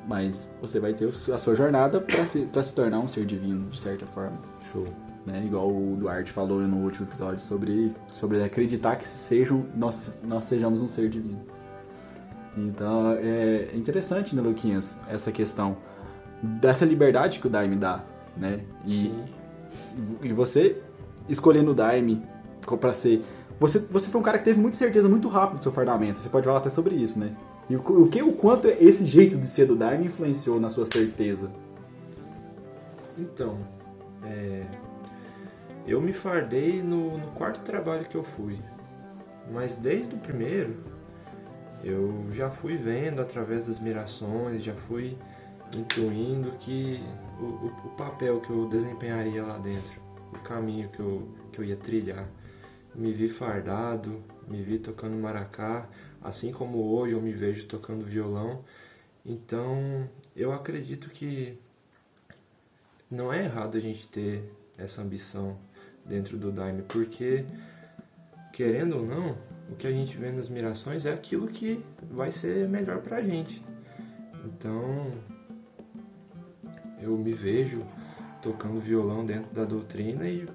[0.07, 3.69] Mas você vai ter a sua jornada para se, pra se tornar um ser divino,
[3.69, 4.37] de certa forma.
[4.71, 4.87] Show.
[5.25, 5.43] Né?
[5.45, 10.81] Igual o Duarte falou no último episódio sobre, sobre acreditar que sejam, nós, nós sejamos
[10.81, 11.41] um ser divino.
[12.57, 15.77] Então é interessante, né, Luquinhas, essa questão
[16.41, 18.03] dessa liberdade que o Daime dá,
[18.35, 18.61] né?
[18.85, 19.23] E, Sim.
[20.23, 20.81] e você
[21.29, 22.21] escolhendo o Daime
[22.61, 23.21] para ser.
[23.59, 26.19] Você, você foi um cara que teve muita certeza muito rápido do seu fardamento.
[26.19, 27.35] Você pode falar até sobre isso, né?
[27.69, 31.49] E o, que, o quanto esse jeito de ser do Daime influenciou na sua certeza?
[33.17, 33.57] Então,
[34.23, 34.65] é,
[35.87, 38.59] eu me fardei no, no quarto trabalho que eu fui.
[39.51, 40.77] Mas desde o primeiro,
[41.83, 45.17] eu já fui vendo através das mirações, já fui
[45.73, 47.01] intuindo que
[47.39, 50.01] o, o, o papel que eu desempenharia lá dentro,
[50.33, 52.27] o caminho que eu, que eu ia trilhar.
[52.93, 55.87] Me vi fardado, me vi tocando maracá,
[56.21, 58.63] assim como hoje eu me vejo tocando violão.
[59.25, 61.57] Então, eu acredito que
[63.09, 64.43] não é errado a gente ter
[64.77, 65.57] essa ambição
[66.05, 67.45] dentro do Daime, porque,
[68.51, 69.37] querendo ou não,
[69.69, 73.63] o que a gente vê nas mirações é aquilo que vai ser melhor pra gente.
[74.43, 75.11] Então,
[77.01, 77.85] eu me vejo
[78.41, 80.45] tocando violão dentro da doutrina e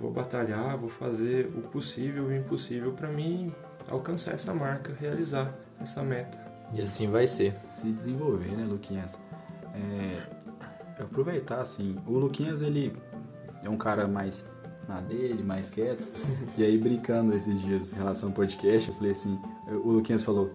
[0.00, 3.52] vou batalhar, vou fazer o possível e o impossível para mim
[3.88, 6.38] alcançar essa marca, realizar essa meta.
[6.72, 7.54] E assim vai ser.
[7.68, 9.18] Se desenvolver, né, Luquinhas?
[9.74, 11.96] É, aproveitar, assim.
[12.06, 12.96] O Luquinhas, ele
[13.62, 14.44] é um cara mais
[14.88, 16.02] na dele, mais quieto.
[16.56, 20.50] E aí, brincando esses dias em relação ao podcast, eu falei assim: o Luquinhas falou.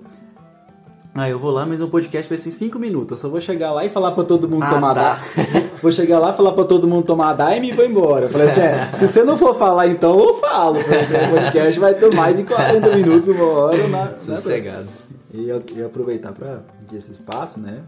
[1.17, 3.11] Ah, eu vou lá, mas o podcast vai ser em 5 minutos.
[3.11, 5.19] Eu só vou chegar lá e falar pra todo mundo Ah, tomar tá.
[5.81, 8.25] Vou chegar lá, falar pra todo mundo tomar daime e vou embora.
[8.25, 10.77] Eu falei assim: é, se você não for falar então, eu falo.
[10.79, 13.87] O podcast vai ter mais de 40 minutos, uma hora.
[13.87, 14.87] Na, na- Sossegado.
[15.33, 17.83] e eu, eu aproveitar para esse espaço, né?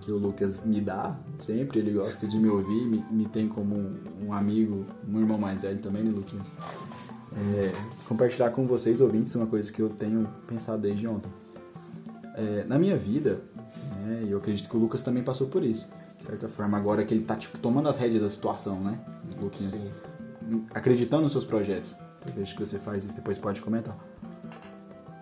[0.00, 3.74] Que o Lucas me dá sempre, ele gosta de me ouvir, me, me tem como
[3.76, 6.52] um, um amigo, um irmão mais velho também, né, Luquinhas?
[7.36, 7.70] É,
[8.08, 11.30] compartilhar com vocês, ouvintes, uma coisa que eu tenho pensado desde ontem.
[12.38, 13.40] É, na minha vida,
[13.96, 17.04] né, e eu acredito que o Lucas também passou por isso, de certa forma, agora
[17.04, 19.00] que ele tá, tipo, tomando as rédeas da situação, né,
[19.42, 19.74] Luquinhas?
[19.74, 20.64] Sim.
[20.72, 21.96] acreditando nos seus projetos.
[22.26, 23.96] Eu vejo que você faz isso, depois pode comentar.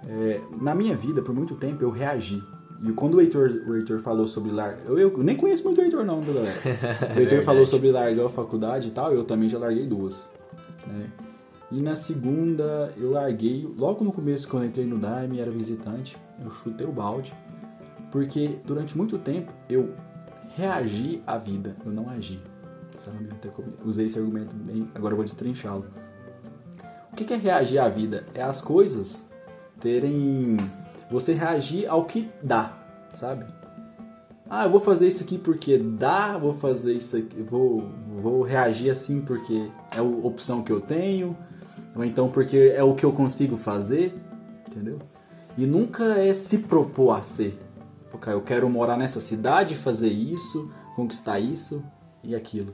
[0.07, 2.43] É, na minha vida, por muito tempo, eu reagi.
[2.83, 4.85] E quando o Heitor, o Heitor falou sobre largar...
[4.85, 6.53] Eu, eu nem conheço muito o Heitor não, galera?
[7.17, 10.29] O Heitor falou sobre largar a faculdade e tal, eu também já larguei duas.
[10.87, 11.11] Né?
[11.73, 13.67] E na segunda, eu larguei...
[13.77, 17.35] Logo no começo, quando eu entrei no Daime, era visitante, eu chutei o balde.
[18.11, 19.95] Porque durante muito tempo, eu
[20.57, 22.41] reagi à vida, eu não agi.
[22.99, 23.29] Sabe?
[23.31, 23.51] Até
[23.85, 24.89] usei esse argumento bem...
[24.95, 25.87] Agora eu vou destrinchá-lo.
[27.13, 28.25] O que é reagir à vida?
[28.35, 29.29] É as coisas
[29.81, 30.57] terem.
[31.11, 32.77] Você reagir ao que dá,
[33.15, 33.47] sabe?
[34.49, 38.91] Ah, eu vou fazer isso aqui porque dá, vou fazer isso aqui, vou, vou reagir
[38.91, 41.37] assim porque é a opção que eu tenho,
[41.95, 44.15] ou então porque é o que eu consigo fazer,
[44.69, 44.99] entendeu?
[45.57, 47.59] E nunca é se propor a ser.
[48.27, 51.85] Eu quero morar nessa cidade, fazer isso, conquistar isso
[52.25, 52.73] e aquilo,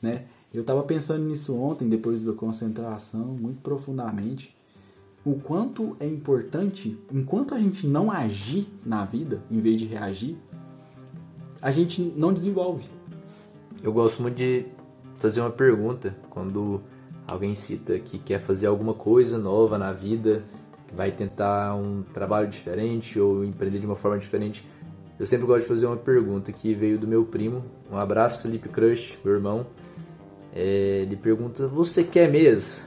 [0.00, 0.24] né?
[0.52, 4.56] Eu estava pensando nisso ontem, depois da concentração, muito profundamente.
[5.24, 10.38] O quanto é importante, enquanto a gente não agir na vida, em vez de reagir,
[11.60, 12.84] a gente não desenvolve.
[13.82, 14.66] Eu gosto muito de
[15.16, 16.80] fazer uma pergunta quando
[17.26, 20.44] alguém cita que quer fazer alguma coisa nova na vida,
[20.96, 24.66] vai tentar um trabalho diferente ou empreender de uma forma diferente.
[25.18, 27.64] Eu sempre gosto de fazer uma pergunta que veio do meu primo.
[27.90, 29.66] Um abraço, Felipe Crush, meu irmão.
[30.54, 32.82] É, ele pergunta: Você quer mesmo?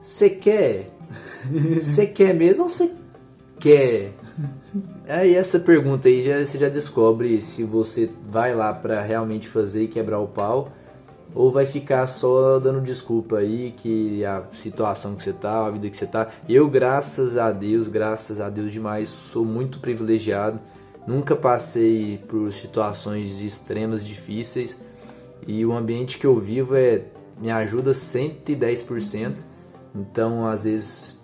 [0.00, 0.90] Você quer?
[1.80, 2.90] Você quer mesmo ou você
[3.60, 4.12] quer?
[5.06, 9.84] Aí essa pergunta aí já, você já descobre se você vai lá pra realmente fazer
[9.84, 10.72] e quebrar o pau
[11.34, 15.90] ou vai ficar só dando desculpa aí que a situação que você tá, a vida
[15.90, 16.28] que você tá.
[16.48, 20.60] Eu, graças a Deus, graças a Deus demais, sou muito privilegiado.
[21.06, 24.80] Nunca passei por situações extremas difíceis
[25.46, 27.04] e o ambiente que eu vivo é
[27.38, 29.40] me ajuda 110%.
[29.94, 31.14] Então, às vezes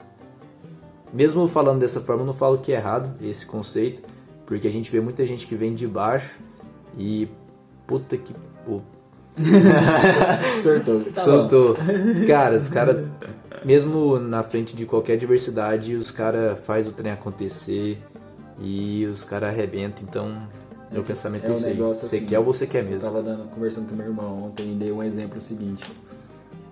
[1.12, 4.03] mesmo falando dessa forma, eu não falo que é errado esse conceito,
[4.47, 6.39] porque a gente vê muita gente que vem de baixo
[6.97, 7.28] e
[7.87, 8.34] puta que
[10.57, 11.01] pô, Sortou.
[11.12, 11.30] Tá bom.
[11.32, 11.76] soltou.
[12.26, 13.07] Cara, os caras,
[13.64, 17.99] mesmo na frente de qualquer adversidade, os caras faz o trem acontecer
[18.59, 20.05] e os caras arrebentam.
[20.09, 20.36] Então,
[20.91, 21.74] meu pensamento é é um esse aí.
[21.74, 23.01] negócio Você assim, quer ou você quer Eu mesmo?
[23.01, 25.91] tava dando, conversando com meu irmão ontem e dei um exemplo seguinte.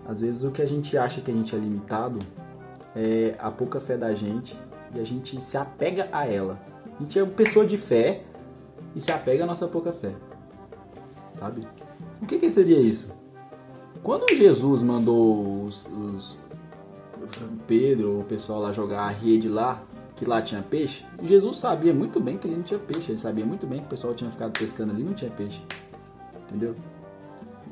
[0.07, 2.19] Às vezes o que a gente acha que a gente é limitado
[2.97, 4.57] é a pouca fé da gente
[4.95, 6.59] e a gente se apega a ela.
[6.99, 8.23] A gente é uma pessoa de fé
[8.97, 10.12] e se apega à nossa pouca fé.
[11.39, 11.61] Sabe?
[12.21, 13.14] O que, que seria isso?
[14.03, 16.37] Quando Jesus mandou os, os,
[17.66, 19.83] Pedro, o pessoal lá jogar a rede lá,
[20.16, 23.12] que lá tinha peixe, Jesus sabia muito bem que ali não tinha peixe.
[23.12, 25.62] Ele sabia muito bem que o pessoal tinha ficado pescando ali e não tinha peixe.
[26.49, 26.75] Entendeu?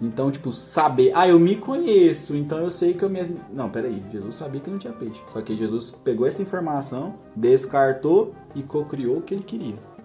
[0.01, 3.41] Então, tipo, saber, ah, eu me conheço, então eu sei que eu mesmo.
[3.53, 5.21] Não, peraí, Jesus sabia que não tinha peixe.
[5.27, 9.96] Só que Jesus pegou essa informação, descartou e co-criou o que ele queria.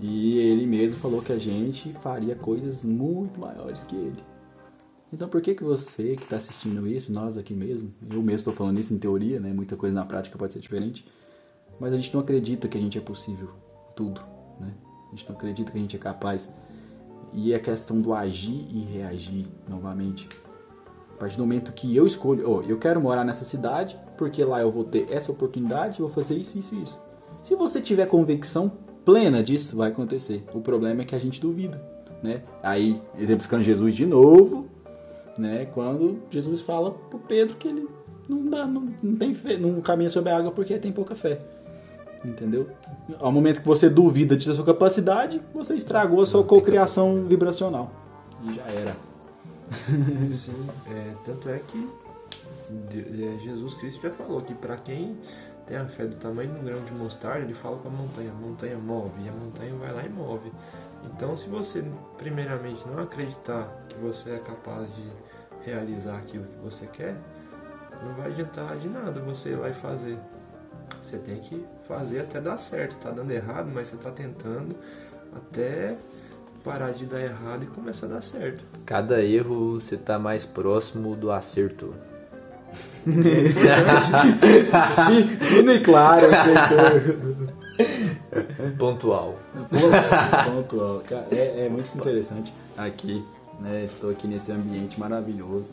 [0.00, 4.22] E ele mesmo falou que a gente faria coisas muito maiores que ele.
[5.12, 8.52] Então por que que você que está assistindo isso, nós aqui mesmo, eu mesmo estou
[8.52, 9.52] falando isso em teoria, né?
[9.52, 11.06] Muita coisa na prática pode ser diferente,
[11.80, 13.50] mas a gente não acredita que a gente é possível
[13.94, 14.20] tudo,
[14.60, 14.74] né?
[15.06, 16.50] A gente não acredita que a gente é capaz.
[17.32, 20.28] E é questão do agir e reagir novamente.
[21.14, 24.60] A partir do momento que eu escolho, oh, eu quero morar nessa cidade, porque lá
[24.60, 26.98] eu vou ter essa oportunidade, vou fazer isso, isso e isso.
[27.42, 28.72] Se você tiver convicção
[29.06, 30.44] plena disso, vai acontecer.
[30.52, 31.80] O problema é que a gente duvida,
[32.22, 32.42] né?
[32.60, 34.68] Aí, exemplificando Jesus de novo,
[35.38, 35.66] né?
[35.72, 37.88] Quando Jesus fala pro Pedro que ele
[38.28, 41.40] não dá, não, não tem fé, não caminha sobre a água porque tem pouca fé.
[42.24, 42.68] Entendeu?
[43.20, 47.92] Ao momento que você duvida de sua capacidade, você estragou a sua cocriação vibracional.
[48.42, 48.96] E já era.
[50.34, 51.88] Sim, é, tanto é que
[52.68, 55.16] é, Jesus Cristo já falou que para quem
[55.66, 58.30] tem a fé do tamanho de um grão de mostarda, ele fala com a montanha,
[58.30, 60.52] a montanha move, e a montanha vai lá e move.
[61.04, 61.84] Então, se você
[62.16, 65.10] primeiramente não acreditar que você é capaz de
[65.64, 67.16] realizar aquilo que você quer,
[68.02, 70.18] não vai adiantar de nada você ir lá e fazer.
[71.02, 72.96] Você tem que fazer até dar certo.
[72.98, 74.76] Tá dando errado, mas você tá tentando
[75.34, 75.96] até
[76.64, 78.64] parar de dar errado e começar a dar certo.
[78.84, 81.94] Cada erro você tá mais próximo do acerto.
[85.48, 86.76] Fino e claro, acertou.
[88.78, 89.34] Pontual.
[90.44, 91.02] Pontual.
[91.08, 93.24] Cara, é, é muito interessante aqui,
[93.60, 93.84] né?
[93.84, 95.72] Estou aqui nesse ambiente maravilhoso.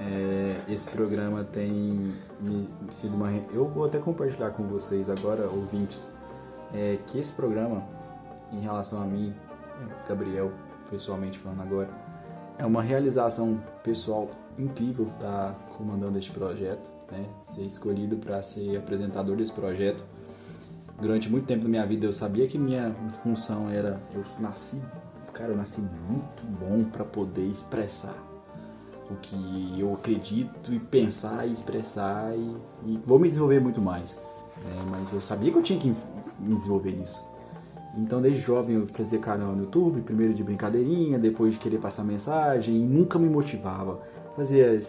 [0.00, 3.30] É, esse programa tem me, sido uma.
[3.52, 6.10] Eu vou até compartilhar com vocês agora, ouvintes,
[6.72, 7.84] é, que esse programa,
[8.52, 9.34] em relação a mim,
[10.08, 10.52] Gabriel,
[10.90, 11.90] pessoalmente falando agora,
[12.58, 17.26] é uma realização pessoal incrível estar tá comandando este projeto, né?
[17.46, 20.02] ser escolhido para ser apresentador desse projeto.
[21.00, 24.00] Durante muito tempo da minha vida eu sabia que minha função era.
[24.14, 24.80] Eu nasci,
[25.32, 28.16] cara, eu nasci muito bom para poder expressar
[29.10, 32.56] o que eu acredito e pensar e expressar e,
[32.86, 34.18] e vou me desenvolver muito mais.
[34.64, 34.86] Né?
[34.88, 35.88] Mas eu sabia que eu tinha que
[36.38, 37.33] me desenvolver nisso.
[37.96, 42.04] Então desde jovem eu fazia canal no YouTube, primeiro de brincadeirinha, depois de querer passar
[42.04, 44.00] mensagem e nunca me motivava.
[44.36, 44.80] Fazia,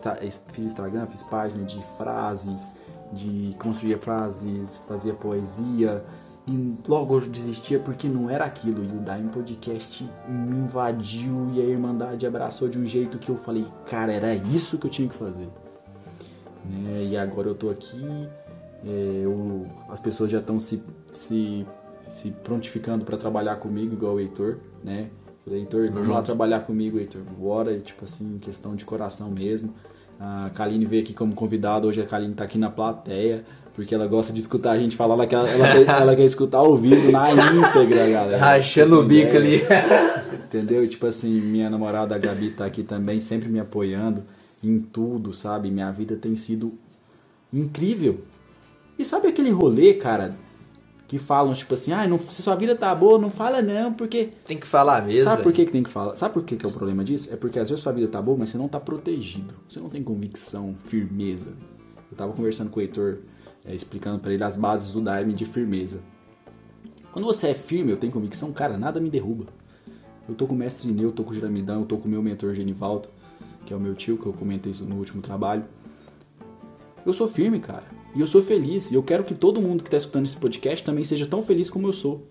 [0.51, 2.76] fiz Instagram, fiz página de frases,
[3.14, 6.03] de construir frases, fazia poesia,
[6.47, 8.84] e logo eu desistia porque não era aquilo.
[8.84, 13.38] E o Daim Podcast me invadiu e a Irmandade abraçou de um jeito que eu
[13.38, 15.49] falei, cara, era isso que eu tinha que fazer.
[16.66, 17.06] Né?
[17.10, 18.30] E agora eu tô aqui,
[18.86, 21.66] é, eu, as pessoas já estão se, se,
[22.08, 25.10] se prontificando para trabalhar comigo, igual o Heitor, né?
[25.43, 29.74] Falei, Heitor, vamos lá trabalhar comigo, Heitor, bora, e, tipo assim, questão de coração mesmo.
[30.20, 33.43] A Kaline veio aqui como convidada, hoje a Kaline tá aqui na plateia.
[33.76, 36.60] Porque ela gosta de escutar a gente falar, ela quer, ela, quer, ela quer escutar
[36.60, 38.38] ao vivo na íntegra, galera.
[38.38, 39.62] Rachando o bico ali.
[40.45, 40.82] Entendeu?
[40.86, 44.24] E, tipo assim, minha namorada a Gabi tá aqui também, sempre me apoiando
[44.64, 45.70] em tudo, sabe?
[45.70, 46.74] Minha vida tem sido
[47.51, 48.22] incrível.
[48.97, 50.38] E sabe aquele rolê, cara,
[51.08, 54.30] que falam, tipo assim, ah, não, se sua vida tá boa, não fala não, porque.
[54.45, 55.24] Tem que falar mesmo.
[55.24, 56.16] Sabe por que, que tem que falar?
[56.16, 57.32] Sabe por que, que é o problema disso?
[57.32, 59.53] É porque às vezes sua vida tá boa, mas você não tá protegido.
[59.68, 61.53] Você não tem convicção, firmeza.
[62.12, 63.20] Eu tava conversando com o Heitor
[63.64, 66.01] é, explicando para ele as bases do Daime de firmeza.
[67.12, 69.45] Quando você é firme, eu tenho convicção, cara, nada me derruba.
[70.28, 72.12] Eu tô com o mestre Neu, eu tô com o Giramidão, eu tô com o
[72.12, 73.10] meu mentor Genivaldo,
[73.66, 75.64] que é o meu tio, que eu comentei isso no último trabalho.
[77.06, 77.84] Eu sou firme, cara.
[78.16, 78.89] E eu sou feliz.
[78.91, 81.70] E eu quero que todo mundo que está escutando esse podcast também seja tão feliz
[81.70, 82.28] como eu sou.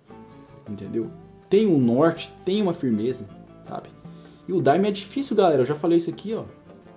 [0.68, 1.10] Entendeu?
[1.48, 3.28] Tem um norte, tem uma firmeza,
[3.68, 3.88] sabe?
[4.48, 5.62] E o Daime é difícil, galera.
[5.62, 6.44] Eu já falei isso aqui, ó.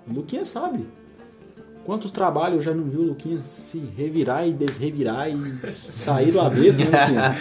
[0.09, 0.86] O Luquinha sabe.
[1.86, 6.41] Quantos trabalhos eu já não vi o Luquinhas se revirar e desrevirar e sair do
[6.41, 7.36] avesso, né, Luquinha?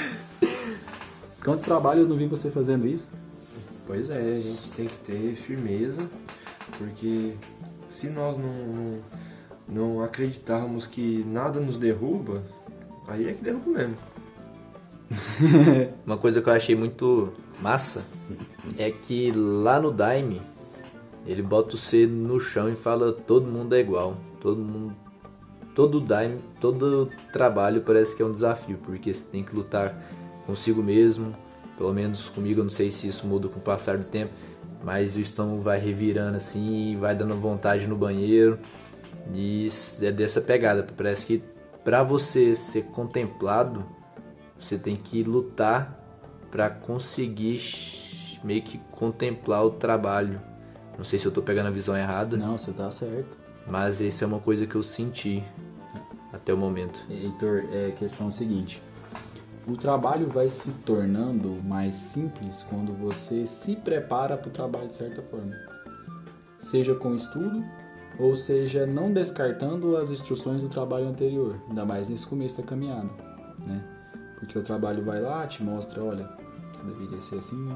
[1.42, 3.12] Quantos trabalhos eu não vi você fazendo isso?
[3.86, 6.08] Pois é, a gente tem que ter firmeza,
[6.76, 7.34] porque
[7.88, 8.98] se nós não, não,
[9.68, 12.42] não acreditarmos que nada nos derruba,
[13.06, 13.96] aí é que derruba mesmo.
[16.04, 18.04] Uma coisa que eu achei muito massa
[18.76, 20.42] é que lá no Daime
[21.24, 24.16] Ele bota você no chão e fala todo mundo é igual.
[24.40, 24.94] Todo mundo.
[25.74, 29.94] Todo Daime, todo trabalho parece que é um desafio, porque você tem que lutar
[30.46, 31.36] consigo mesmo.
[31.76, 34.32] Pelo menos comigo, eu não sei se isso muda com o passar do tempo,
[34.82, 38.58] mas o estômago vai revirando assim, vai dando vontade no banheiro.
[39.34, 39.68] E
[40.00, 40.86] é dessa pegada.
[40.96, 41.42] Parece que
[41.84, 43.84] para você ser contemplado,
[44.58, 46.00] você tem que lutar
[46.50, 47.60] para conseguir
[48.42, 50.40] meio que contemplar o trabalho.
[50.96, 52.36] Não sei se eu tô pegando a visão errada.
[52.36, 53.36] Não, você tá certo.
[53.66, 55.42] Mas isso é uma coisa que eu senti
[56.32, 57.00] até o momento.
[57.10, 58.82] Heitor, é a questão seguinte.
[59.66, 64.94] O trabalho vai se tornando mais simples quando você se prepara para o trabalho de
[64.94, 65.52] certa forma.
[66.60, 67.64] Seja com estudo
[68.18, 73.08] ou seja não descartando as instruções do trabalho anterior, ainda mais nesse começo da caminhada,
[73.66, 73.82] né?
[74.38, 76.28] Porque o trabalho vai lá, te mostra, olha,
[76.72, 77.68] você deveria ser assim,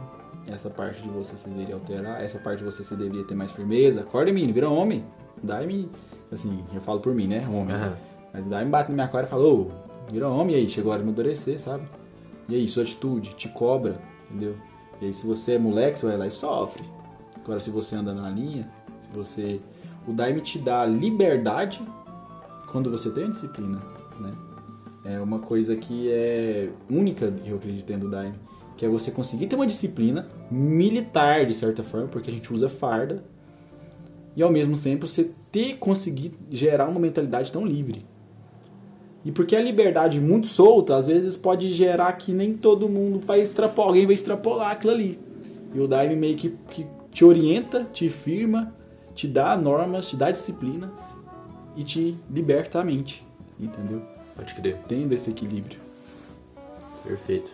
[0.47, 3.53] essa parte de você você deveria alterar, essa parte de você você deveria ter mais
[3.53, 4.01] firmeza.
[4.01, 5.05] Acorda, menino, vira homem.
[5.43, 5.91] Daí-me,
[6.31, 7.47] assim, eu falo por mim, né?
[7.49, 7.75] Homem.
[7.75, 7.97] Aham.
[8.33, 9.71] Mas daí me bate na minha cara e fala, ô,
[10.11, 11.89] vira homem aí, chegou a hora de amadurecer, sabe?
[12.49, 14.57] E aí, sua atitude te cobra, entendeu?
[15.01, 16.85] E aí, se você é moleque, você vai lá e sofre.
[17.43, 18.71] Agora, se você anda na linha,
[19.01, 19.61] se você.
[20.07, 21.81] O Daime te dá liberdade
[22.71, 23.81] quando você tem a disciplina,
[24.19, 24.33] né?
[25.05, 28.35] É uma coisa que é única eu acredito dentro do Daime,
[28.77, 32.69] que é você conseguir ter uma disciplina militar, de certa forma, porque a gente usa
[32.69, 33.25] farda,
[34.37, 38.05] e ao mesmo tempo você ter conseguir gerar uma mentalidade tão livre.
[39.25, 43.41] E porque a liberdade muito solta, às vezes pode gerar que nem todo mundo vai
[43.43, 45.19] extrapolar, alguém vai extrapolar aquilo ali.
[45.75, 48.75] E o Daime meio que, que te orienta, te firma,
[49.21, 50.91] te dá normas, te dá disciplina
[51.77, 53.23] e te liberta a mente.
[53.59, 54.01] Entendeu?
[54.35, 54.79] Pode crer.
[54.89, 55.79] Tendo esse equilíbrio.
[57.05, 57.51] Perfeito.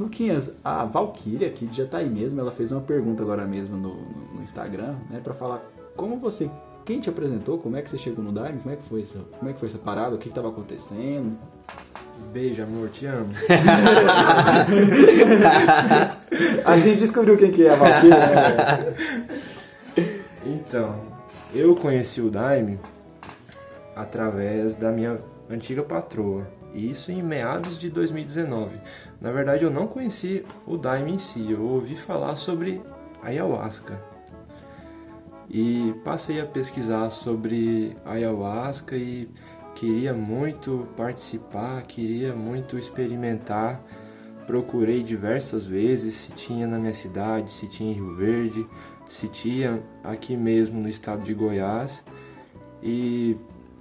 [0.00, 3.94] Luquinhas, a Valkyria, que já tá aí mesmo, ela fez uma pergunta agora mesmo no,
[3.94, 5.62] no, no Instagram, né, para falar
[5.94, 6.50] como você,
[6.86, 9.18] quem te apresentou, como é que você chegou no Daime, como é que foi essa,
[9.38, 11.38] como é que foi essa parada, o que que tava acontecendo?
[12.32, 13.30] Beijo, amor, te amo.
[16.64, 18.94] A gente descobriu quem que é a Valkyria, né?
[20.44, 21.00] Então,
[21.54, 22.78] eu conheci o Daime
[23.96, 25.18] através da minha
[25.48, 26.46] antiga patroa.
[26.72, 28.78] E isso em meados de 2019.
[29.20, 31.52] Na verdade, eu não conheci o Daime em si.
[31.52, 32.82] Eu ouvi falar sobre
[33.22, 33.98] ayahuasca.
[35.48, 39.30] E passei a pesquisar sobre ayahuasca e
[39.74, 43.80] queria muito participar, queria muito experimentar.
[44.46, 48.66] Procurei diversas vezes se tinha na minha cidade, se tinha em Rio Verde,
[49.08, 52.04] se tinha aqui mesmo no estado de Goiás.
[52.82, 53.36] E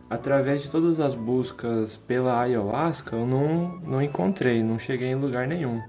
[0.10, 5.48] através de todas as buscas pela ayahuasca, eu não, não encontrei, não cheguei em lugar
[5.48, 5.82] nenhum.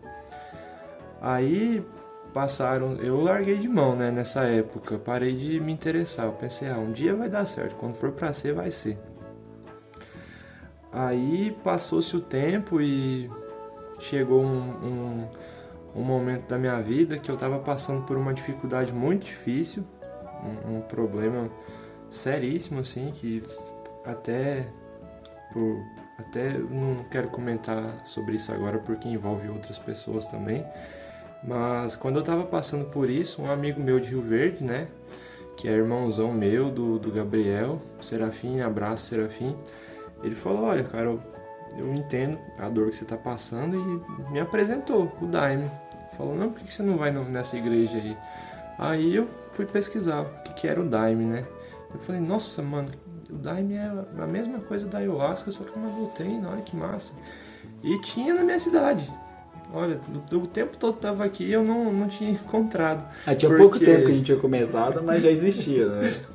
[1.21, 1.85] Aí
[2.33, 6.27] passaram, eu larguei de mão, né, nessa época, parei de me interessar.
[6.27, 8.99] Eu pensei, ah, um dia vai dar certo, quando for pra ser, vai ser.
[10.93, 13.31] Aí passou-se o tempo e
[13.99, 15.29] chegou um, um,
[15.95, 19.85] um momento da minha vida que eu estava passando por uma dificuldade muito difícil,
[20.43, 21.49] um, um problema
[22.11, 23.43] seríssimo, assim, que
[24.05, 24.67] até
[25.53, 25.83] por
[26.19, 30.65] até não quero comentar sobre isso agora porque envolve outras pessoas também.
[31.43, 34.89] Mas quando eu tava passando por isso, um amigo meu de Rio Verde, né,
[35.57, 39.57] que é irmãozão meu do, do Gabriel, Serafim, abraço Serafim,
[40.23, 41.21] ele falou: Olha, cara, eu,
[41.77, 45.71] eu entendo a dor que você tá passando e me apresentou o Daime.
[46.17, 48.17] Falou: Não, por que você não vai nessa igreja aí?
[48.79, 51.45] Aí eu fui pesquisar o que, que era o Daime, né?
[51.93, 52.89] Eu falei: Nossa, mano,
[53.31, 56.77] o Daime é a mesma coisa da ayahuasca, só que é uma doutrina, olha que
[56.77, 57.13] massa.
[57.83, 59.11] E tinha na minha cidade.
[59.73, 60.01] Olha,
[60.33, 63.05] o, tempo todo tava aqui eu não, não tinha encontrado.
[63.27, 66.15] Ah, tinha Porque- pouco tempo que a gente tinha começado, mas já existia, né?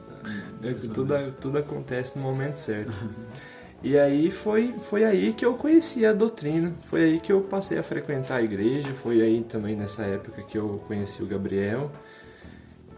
[0.61, 2.91] É tudo, tudo acontece no momento certo.
[3.81, 7.77] E aí foi, foi aí que eu conheci a doutrina, foi aí que eu passei
[7.77, 11.89] a frequentar a igreja, foi aí também nessa época que eu conheci o Gabriel.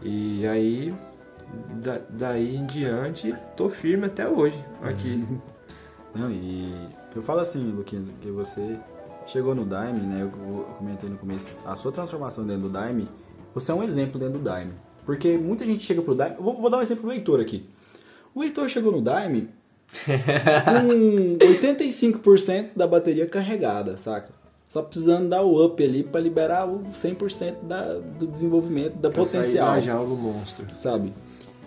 [0.02, 0.92] E aí,
[1.80, 5.24] da- daí em diante, tô firme até hoje aqui.
[6.14, 6.74] Não, e
[7.14, 8.76] eu falo assim, Luquinhas, que você
[9.26, 10.22] chegou no Daime, né?
[10.22, 10.30] Eu,
[10.76, 13.08] comentei no começo, a sua transformação dentro do Daime,
[13.54, 14.72] você é um exemplo dentro do Daime.
[15.06, 16.36] Porque muita gente chega pro Daime.
[16.40, 17.68] Vou, vou dar um exemplo do Heitor aqui.
[18.34, 19.48] O Heitor chegou no Daime
[20.04, 24.30] com 85% da bateria carregada, saca?
[24.66, 29.24] Só precisando dar o up ali pra liberar o 100% da, do desenvolvimento, da Pra
[29.24, 30.64] sair potencial da jaula do monstro.
[30.74, 31.12] sabe?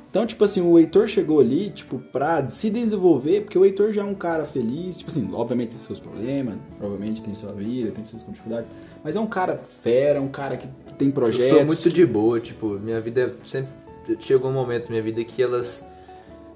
[0.10, 4.02] Então, tipo assim, o Heitor chegou ali, tipo, pra se desenvolver, porque o Heitor já
[4.02, 8.06] é um cara feliz, tipo assim, obviamente tem seus problemas, provavelmente tem sua vida, tem
[8.06, 8.72] suas dificuldades,
[9.04, 11.52] mas é um cara fera, um cara que tem projetos.
[11.52, 13.70] Eu sou muito de boa, tipo, minha vida é sempre.
[14.22, 15.86] Chegou um momento na minha vida que elas.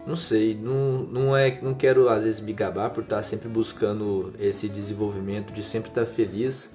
[0.06, 1.60] Não sei, não, não é.
[1.62, 6.06] Não quero às vezes me gabar por estar sempre buscando esse desenvolvimento, de sempre estar
[6.06, 6.74] feliz,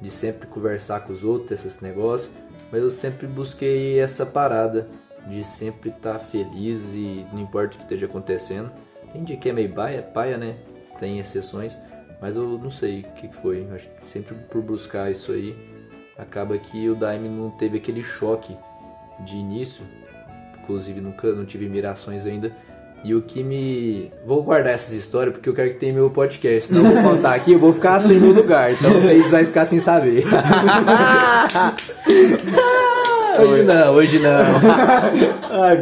[0.00, 2.30] de sempre conversar com os outros, esses negócios.
[2.70, 4.88] Mas eu sempre busquei essa parada
[5.26, 8.70] de sempre estar feliz e não importa o que esteja acontecendo.
[9.12, 10.56] Tem dia que é meio paia, paia né?
[10.98, 11.76] Tem exceções,
[12.20, 13.66] mas eu não sei o que foi.
[13.68, 15.56] Eu acho que sempre por buscar isso aí,
[16.16, 18.56] acaba que o Daime não teve aquele choque
[19.20, 19.84] de início.
[20.68, 22.52] Inclusive nunca não tive mirações ainda.
[23.02, 24.12] E o que me.
[24.26, 26.68] Vou guardar essas histórias porque eu quero que tenha meu podcast.
[26.68, 28.72] Senão eu vou contar aqui, eu vou ficar sem no lugar.
[28.72, 30.24] Então vocês vão ficar sem saber.
[33.40, 34.30] hoje não, hoje não.
[35.62, 35.78] Ai,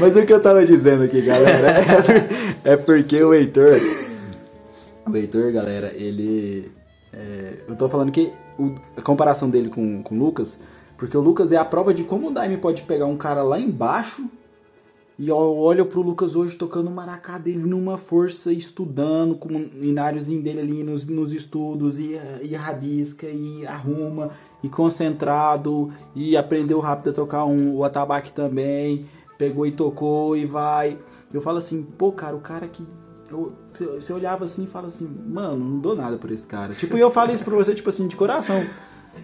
[0.00, 1.68] mas o que eu tava dizendo aqui, galera,
[2.64, 3.78] é, é porque o Heitor.
[5.10, 6.70] O Heitor, galera, ele.
[7.12, 10.58] é, eu tô falando que o- a comparação dele com, com o Lucas,
[11.02, 13.58] porque o Lucas é a prova de como o Daime pode pegar um cara lá
[13.58, 14.24] embaixo
[15.18, 20.40] e olha pro Lucas hoje tocando o maracá dele numa força, estudando, com o ináriozinho
[20.40, 24.30] dele ali nos, nos estudos, e, e rabisca, e arruma,
[24.62, 30.46] e concentrado, e aprendeu rápido a tocar um, o atabaque também, pegou e tocou e
[30.46, 30.96] vai.
[31.34, 32.86] Eu falo assim, pô, cara, o cara que.
[33.76, 36.72] você olhava assim e fala assim, mano, não dou nada por esse cara.
[36.74, 38.64] Tipo, eu falo isso pra você, tipo assim, de coração.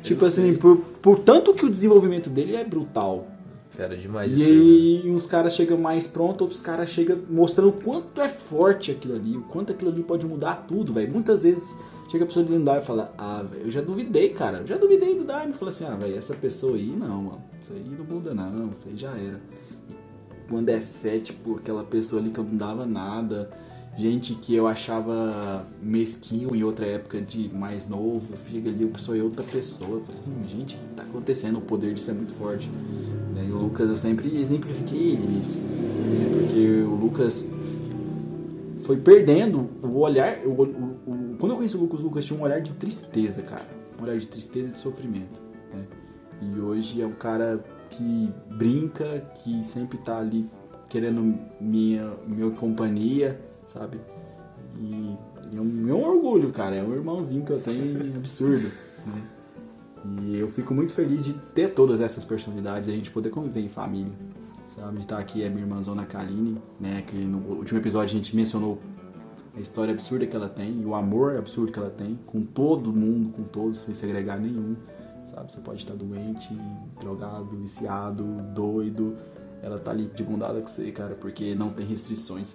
[0.02, 3.26] Tipo assim, por, por tanto que o desenvolvimento dele é brutal.
[3.70, 5.10] Fera demais E aí, né?
[5.12, 9.36] uns caras chegam mais pronto, outros caras chegam mostrando o quanto é forte aquilo ali,
[9.36, 11.12] o quanto aquilo ali pode mudar tudo, velho.
[11.12, 11.76] Muitas vezes
[12.10, 14.76] chega a pessoa de Daime e fala, ah, velho, eu já duvidei, cara, eu já
[14.76, 15.52] duvidei do Daime.
[15.52, 18.88] Fala assim, ah, velho, essa pessoa aí não, mano, isso aí não muda não, isso
[18.88, 19.40] aí já era.
[19.88, 23.50] E quando é fé, tipo, aquela pessoa ali que eu não dava nada,
[23.98, 29.16] gente que eu achava mesquinho em outra época de mais novo, fica ali, eu sou
[29.22, 29.90] outra pessoa.
[29.98, 31.58] Eu falei assim, gente, o que tá acontecendo?
[31.58, 32.68] O poder disso é muito forte.
[33.34, 35.58] Né, E o Lucas, eu sempre exemplifiquei ele nisso.
[35.58, 37.48] né, Porque o Lucas
[38.82, 40.38] foi perdendo o olhar.
[40.46, 43.42] O, o- o- quando eu conheci o Lucas, o Lucas tinha um olhar de tristeza,
[43.42, 43.66] cara.
[43.98, 45.40] Um olhar de tristeza e de sofrimento.
[45.74, 45.84] né?
[46.40, 50.48] E hoje é um cara que brinca, que sempre tá ali
[50.88, 53.38] querendo minha, minha companhia,
[53.68, 54.00] sabe?
[54.80, 55.16] E,
[55.54, 56.76] é um meu orgulho, cara.
[56.76, 58.70] É um irmãozinho que eu tenho absurdo.
[59.06, 59.22] Né?
[60.22, 63.68] E eu fico muito feliz de ter todas essas personalidades a gente poder conviver em
[63.68, 64.12] família.
[64.68, 65.00] Sabe?
[65.00, 67.02] Estar aqui é minha irmãzona Kaline, né?
[67.06, 68.78] Que no último episódio a gente mencionou
[69.56, 72.92] a história absurda que ela tem e o amor absurdo que ela tem com todo
[72.92, 74.76] mundo, com todos, sem segregar nenhum.
[75.24, 75.50] Sabe?
[75.52, 76.56] Você pode estar doente,
[77.00, 79.16] drogado, viciado, doido.
[79.62, 82.54] Ela tá ali de bondade com você, cara, porque não tem restrições.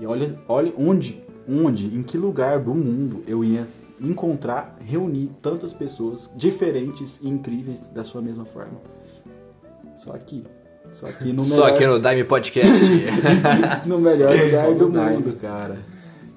[0.00, 3.66] E olha, olha onde, onde, em que lugar do mundo eu ia
[4.00, 8.80] encontrar, reunir tantas pessoas diferentes e incríveis da sua mesma forma.
[9.96, 10.44] Só aqui.
[10.92, 12.72] Só aqui no Só melhor, aqui no Dime Podcast.
[13.86, 15.78] no melhor Só lugar do mundo, cara.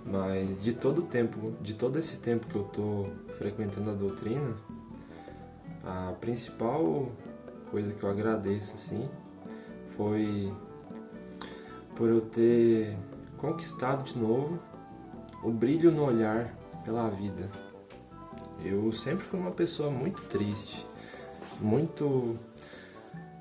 [0.05, 3.05] Mas de todo o tempo, de todo esse tempo que eu tô
[3.37, 4.55] frequentando a doutrina,
[5.85, 7.09] a principal
[7.69, 9.07] coisa que eu agradeço assim
[9.95, 10.51] foi
[11.95, 12.97] por eu ter
[13.39, 14.59] conquistado de novo
[15.43, 17.49] o brilho no olhar pela vida.
[18.63, 20.85] Eu sempre fui uma pessoa muito triste,
[21.59, 22.37] muito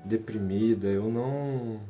[0.05, 1.81] deprimida, eu não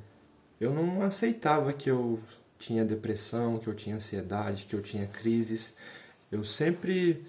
[0.60, 2.20] eu não aceitava que eu
[2.57, 5.74] tinha depressão, que eu tinha ansiedade, que eu tinha crises.
[6.30, 7.26] Eu sempre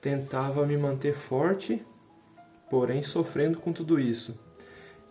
[0.00, 1.80] tentava me manter forte,
[2.68, 4.36] porém sofrendo com tudo isso.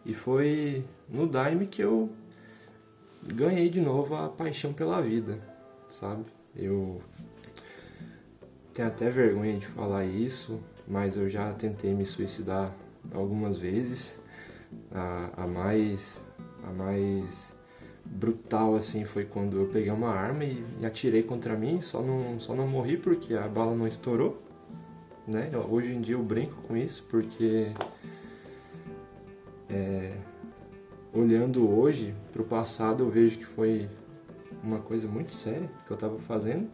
[0.05, 2.09] E foi no Daime que eu
[3.34, 5.39] ganhei de novo a paixão pela vida,
[5.89, 6.26] sabe?
[6.55, 7.01] Eu
[8.73, 12.73] tenho até vergonha de falar isso, mas eu já tentei me suicidar
[13.13, 14.19] algumas vezes.
[14.91, 16.23] A, a mais
[16.63, 17.55] a mais
[18.03, 22.39] brutal assim foi quando eu peguei uma arma e, e atirei contra mim, só não
[22.39, 24.41] só não morri porque a bala não estourou,
[25.28, 25.49] né?
[25.69, 27.71] Hoje em dia eu brinco com isso porque
[29.69, 30.13] é,
[31.16, 33.89] olhando hoje para o passado eu vejo que foi
[34.61, 36.68] uma coisa muito séria que eu estava fazendo,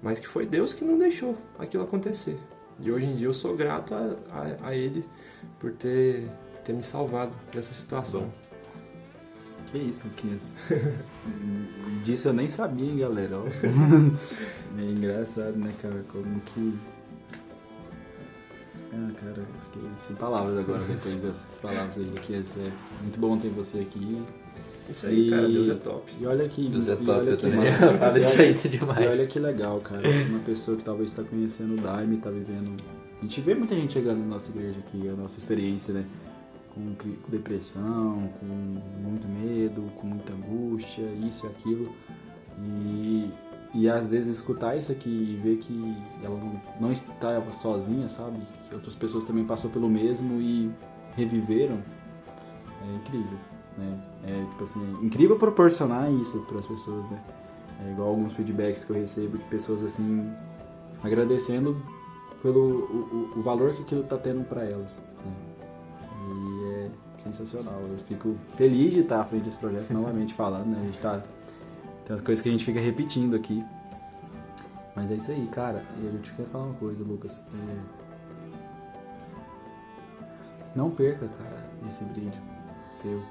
[0.00, 2.38] mas que foi Deus que não deixou aquilo acontecer.
[2.78, 5.04] E hoje em dia eu sou grato a, a, a Ele
[5.58, 6.30] por ter,
[6.64, 8.30] ter me salvado dessa situação.
[9.66, 10.54] Que isso, Luquinhas.
[12.04, 13.36] Disso eu nem sabia, hein, galera.
[14.78, 16.04] é engraçado, né, cara?
[16.12, 16.78] Como que.
[18.96, 22.56] Ah, cara, eu fiquei sem palavras agora depois dessas palavras aí, Luquinhas.
[22.58, 22.70] É
[23.02, 24.22] muito bom ter você aqui.
[24.88, 26.12] Isso aí, E- cara, Deus é top.
[26.20, 26.68] E olha que.
[26.68, 28.18] Deus é top, olha eu que também massa.
[28.18, 29.04] isso aí demais.
[29.04, 30.02] E olha que legal, cara.
[30.28, 32.76] Uma pessoa que talvez está conhecendo o Daime, está vivendo.
[33.18, 36.04] A gente vê muita gente chegando na nossa igreja aqui, a nossa experiência, né?
[36.74, 41.92] Com, com depressão, com muito medo, com muita angústia, isso e aquilo.
[42.60, 43.30] E,
[43.74, 46.38] e às vezes escutar isso aqui e ver que ela
[46.80, 48.38] não, estava sozinha, sabe?
[48.68, 50.70] Que outras pessoas também passou pelo mesmo e
[51.16, 51.78] reviveram,
[52.82, 53.38] é incrível,
[53.76, 53.98] né?
[54.26, 57.20] É tipo assim, é incrível proporcionar isso para as pessoas, né?
[57.86, 60.32] É igual alguns feedbacks que eu recebo de pessoas assim
[61.02, 61.76] agradecendo
[62.42, 65.00] pelo o- o valor que aquilo tá tendo para elas.
[65.24, 65.32] né?
[66.28, 67.80] E é sensacional.
[67.90, 70.78] Eu fico feliz de estar à frente desse projeto novamente falando, né?
[70.80, 71.22] A gente tá
[72.04, 73.64] tem umas coisas que a gente fica repetindo aqui.
[74.94, 75.84] Mas é isso aí, cara.
[76.02, 77.40] E a gente quer falar uma coisa, Lucas.
[77.40, 78.04] É,
[80.76, 82.32] Não perca, cara, esse brilho
[82.92, 83.22] seu,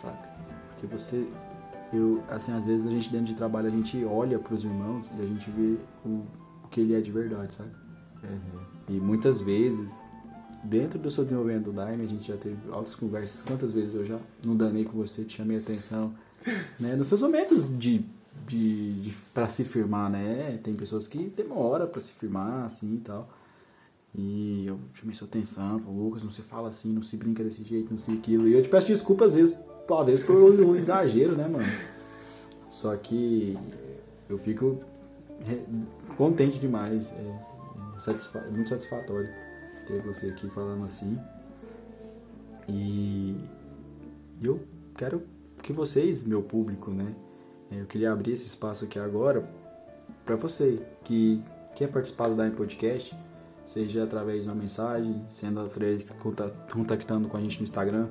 [0.00, 0.28] saca?
[0.70, 1.26] Porque você
[1.92, 5.22] eu, assim, às vezes a gente dentro de trabalho, a gente olha pros irmãos e
[5.22, 6.24] a gente vê o,
[6.64, 7.70] o que ele é de verdade, sabe?
[8.88, 10.02] E muitas vezes,
[10.64, 13.42] dentro do seu desenvolvimento do Daime, a gente já teve altas conversas.
[13.42, 16.12] Quantas vezes eu já não danei com você, te chamei a atenção,
[16.78, 16.94] né?
[16.96, 18.04] Nos seus momentos de,
[18.46, 20.58] de, de para se firmar, né?
[20.62, 23.28] Tem pessoas que demoram para se firmar, assim e tal.
[24.14, 27.62] E eu chamei sua atenção, falei, Lucas, não se fala assim, não se brinca desse
[27.62, 28.48] jeito, não sei aquilo.
[28.48, 29.54] E eu te peço desculpa às vezes,
[29.86, 31.66] talvez por um exagero, né, mano?
[32.70, 33.58] Só que
[34.28, 34.80] eu fico
[36.16, 37.20] contente demais, é,
[37.96, 39.28] é satisfa- muito satisfatório
[39.86, 41.18] ter você aqui falando assim.
[42.68, 43.36] E
[44.42, 44.60] eu
[44.96, 45.22] quero
[45.66, 47.12] que vocês, meu público, né?
[47.72, 49.48] é, Eu queria abrir esse espaço aqui agora
[50.24, 51.42] para você que
[51.74, 53.16] quer participar do Dime Podcast,
[53.64, 58.06] seja através de uma mensagem, sendo através conta- contactando com a gente no Instagram.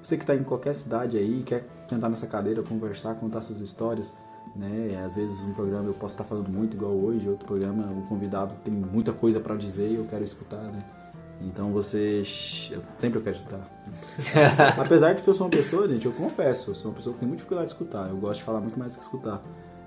[0.00, 4.14] Você que está em qualquer cidade aí, quer sentar nessa cadeira, conversar, contar suas histórias,
[4.54, 5.02] né?
[5.04, 8.54] Às vezes um programa eu posso estar falando muito igual hoje, outro programa o convidado
[8.64, 10.84] tem muita coisa para dizer e eu quero escutar, né?
[11.40, 12.22] Então você,
[12.70, 13.64] eu sempre eu quero escutar.
[14.78, 17.20] Apesar de que eu sou uma pessoa, gente, eu confesso, eu sou uma pessoa que
[17.20, 18.10] tem muita dificuldade de escutar.
[18.10, 19.42] Eu gosto de falar muito mais que escutar.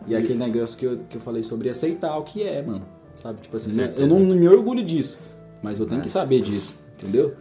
[0.08, 2.86] E é aquele negócio que eu, que eu falei sobre aceitar o que é, mano.
[3.22, 3.40] Sabe?
[3.42, 3.94] Tipo assim, né?
[3.96, 5.18] eu não me orgulho disso,
[5.62, 7.36] mas eu tenho que saber disso, entendeu?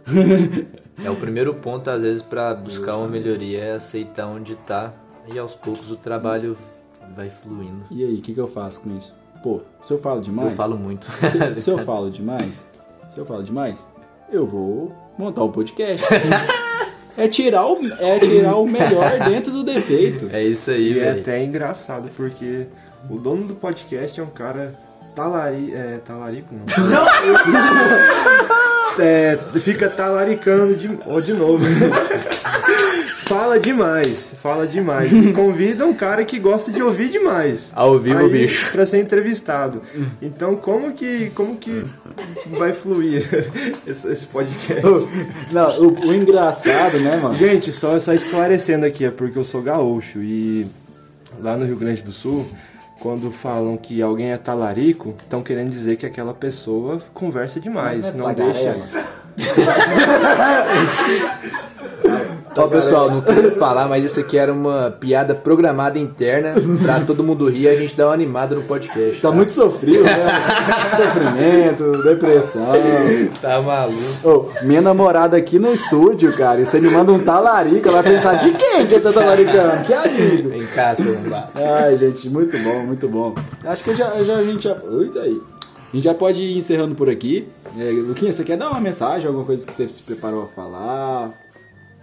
[1.03, 4.93] É o primeiro ponto, às vezes, pra buscar uma melhoria é aceitar onde tá
[5.27, 6.55] e aos poucos o trabalho
[7.15, 7.83] vai fluindo.
[7.89, 9.15] E aí, o que, que eu faço com isso?
[9.41, 10.51] Pô, se eu falo demais.
[10.51, 11.05] Eu falo muito.
[11.05, 12.69] Se, se eu falo demais,
[13.09, 13.89] se eu falo demais,
[14.33, 16.05] eu vou montar um podcast.
[17.15, 20.29] é tirar o, é tirar o melhor dentro do defeito.
[20.33, 22.65] É isso aí, E é até engraçado, porque
[23.09, 24.73] o dono do podcast é um cara
[25.15, 25.73] talari...
[25.73, 26.65] É, talarico, não.
[28.99, 31.63] é, fica talaricando de, ó, de novo.
[33.25, 35.11] Fala demais, fala demais.
[35.11, 37.71] E convida um cara que gosta de ouvir demais.
[37.73, 38.71] Ao vivo, Aí, bicho.
[38.71, 39.81] Pra ser entrevistado.
[40.21, 41.85] Então, como que, como que
[42.57, 43.23] vai fluir
[43.85, 44.83] esse, podcast?
[45.51, 47.35] Não, o, o engraçado, né, mano?
[47.35, 50.67] Gente, só, só esclarecendo aqui, é porque eu sou gaúcho e
[51.41, 52.45] lá no Rio Grande do Sul,
[52.99, 58.33] quando falam que alguém é talarico, estão querendo dizer que aquela pessoa conversa demais, não
[58.33, 58.77] deixa.
[62.55, 67.23] Ó, pessoal, não quero falar, mas isso aqui era uma piada programada interna pra todo
[67.23, 69.21] mundo rir e a gente dar uma animada no podcast.
[69.21, 70.25] Tá muito sofrido, né?
[70.95, 72.67] Sofrimento, depressão.
[73.41, 74.51] Tá maluco.
[74.63, 78.35] Minha namorada aqui no estúdio, cara, e você me manda um talarico, ela vai pensar
[78.35, 79.83] de quem que tá talaricando?
[79.83, 80.49] Que amigo.
[80.49, 81.17] Vem cá, seu.
[81.55, 83.33] Ai, gente, muito bom, muito bom.
[83.65, 84.75] Acho que já, já a gente já.
[84.99, 85.41] Eita aí.
[85.91, 87.47] A gente já pode ir encerrando por aqui.
[87.77, 91.31] É, Luquinha, você quer dar uma mensagem, alguma coisa que você se preparou a falar?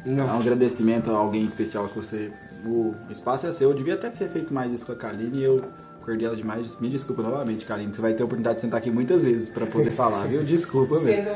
[0.05, 2.33] Dar um Não, agradecimento a alguém especial que você.
[2.65, 3.71] O espaço é seu.
[3.71, 5.65] Eu devia até ter feito mais isso com a Kaline e eu
[6.01, 6.79] acordei ela demais.
[6.81, 7.95] Me desculpa novamente, Kaline.
[7.95, 10.43] Você vai ter a oportunidade de sentar aqui muitas vezes pra poder falar, viu?
[10.45, 11.31] Desculpa mesmo.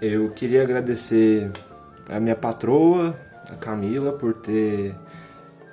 [0.00, 1.50] Eu queria agradecer
[2.08, 3.18] a minha patroa,
[3.48, 4.94] a Camila, por ter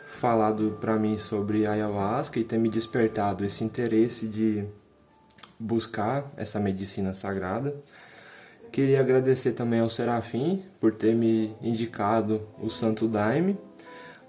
[0.06, 4.64] falado pra mim sobre a ayahuasca e ter me despertado esse interesse de
[5.60, 7.76] buscar essa medicina sagrada.
[8.72, 13.58] Queria agradecer também ao Serafim por ter me indicado o Santo Daime,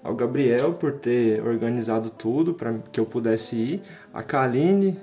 [0.03, 3.81] ao Gabriel por ter organizado tudo para que eu pudesse ir,
[4.13, 4.99] a Kaline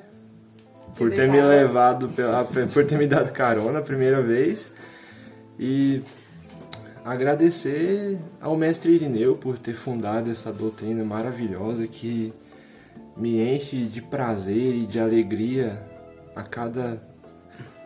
[0.94, 4.72] por ter me levado, pela- por ter me dado carona a primeira vez.
[5.58, 6.02] E
[7.04, 12.32] agradecer ao mestre Irineu por ter fundado essa doutrina maravilhosa que
[13.16, 15.82] me enche de prazer e de alegria
[16.36, 17.00] a cada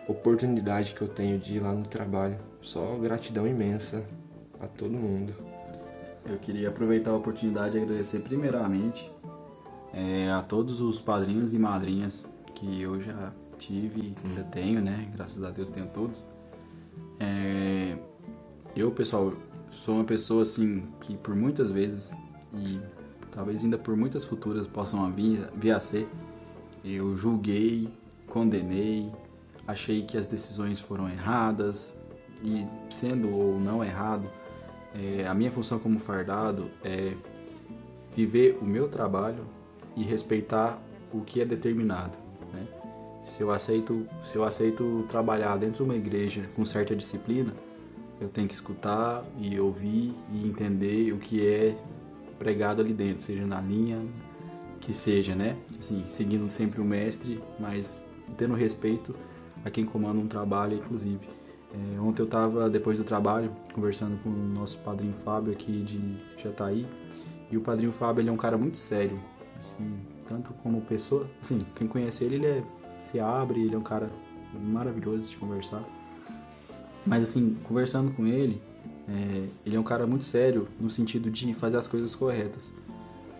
[0.06, 2.38] oportunidade que eu tenho de ir lá no trabalho.
[2.60, 4.04] Só gratidão imensa
[4.60, 5.34] a todo mundo.
[6.26, 9.10] eu queria aproveitar a oportunidade e agradecer primeiramente
[9.92, 15.08] é, a todos os padrinhos e madrinhas que eu já tive, ainda tenho, né?
[15.14, 16.26] Graças a Deus tenho todos.
[17.20, 17.96] É,
[18.74, 19.32] eu, pessoal,
[19.70, 22.12] sou uma pessoa assim que por muitas vezes
[22.52, 22.80] e
[23.30, 26.08] talvez ainda por muitas futuras possam vir, vir a ser,
[26.84, 27.88] eu julguei,
[28.26, 29.10] condenei,
[29.66, 31.96] achei que as decisões foram erradas
[32.42, 34.28] e sendo ou não errado,
[34.94, 37.14] é, a minha função como fardado é
[38.14, 39.44] viver o meu trabalho
[39.96, 40.80] e respeitar
[41.12, 42.16] o que é determinado.
[42.52, 42.66] Né?
[43.24, 47.52] Se eu aceito, se eu aceito trabalhar dentro de uma igreja com certa disciplina,
[48.20, 51.76] eu tenho que escutar e ouvir e entender o que é
[52.38, 54.00] pregado ali dentro, seja na linha
[54.80, 55.56] que seja, né?
[55.78, 58.04] Assim, seguindo sempre o mestre, mas
[58.36, 59.14] tendo respeito
[59.64, 61.26] a quem comanda um trabalho, inclusive.
[61.72, 66.16] É, ontem eu estava, depois do trabalho, conversando com o nosso padrinho Fábio aqui de
[66.40, 66.86] Jataí,
[67.50, 69.18] e o padrinho Fábio ele é um cara muito sério,
[69.58, 69.96] assim,
[70.28, 72.62] tanto como pessoa, assim, quem conhece ele, ele é,
[72.98, 74.10] se abre, ele é um cara
[74.54, 75.82] maravilhoso de conversar.
[77.04, 78.62] Mas assim, conversando com ele,
[79.08, 82.72] é, ele é um cara muito sério no sentido de fazer as coisas corretas.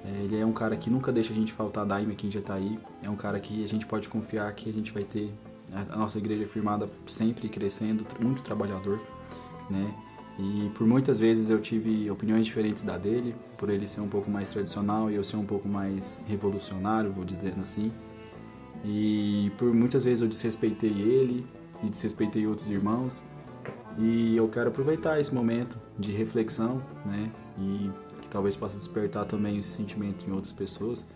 [0.04, 2.78] É, ele é um cara que nunca deixa a gente faltar daime aqui em Jataí.
[3.02, 5.32] É um cara que a gente pode confiar que a gente vai ter
[5.74, 9.00] a nossa igreja firmada sempre crescendo, muito trabalhador,
[9.68, 9.94] né?
[10.38, 14.30] E por muitas vezes eu tive opiniões diferentes da dele, por ele ser um pouco
[14.30, 17.92] mais tradicional e eu ser um pouco mais revolucionário, vou dizer assim.
[18.84, 21.46] E por muitas vezes eu desrespeitei ele
[21.82, 23.22] e desrespeitei outros irmãos.
[23.96, 27.30] E eu quero aproveitar esse momento de reflexão, né?
[27.56, 31.06] E que talvez possa despertar também esse sentimento em outras pessoas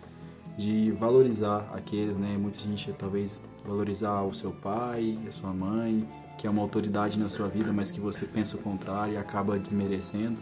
[0.57, 2.37] de valorizar aqueles, né?
[2.39, 6.09] Muita gente talvez valorizar o seu pai, a sua mãe,
[6.39, 9.59] que é uma autoridade na sua vida, mas que você pensa o contrário e acaba
[9.59, 10.39] desmerecendo.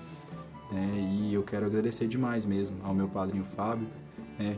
[0.71, 1.21] Né?
[1.25, 3.89] E eu quero agradecer demais mesmo ao meu padrinho Fábio,
[4.39, 4.57] né?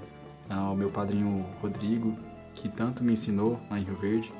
[0.51, 2.17] ao meu padrinho Rodrigo,
[2.55, 4.33] que tanto me ensinou lá em Rio Verde,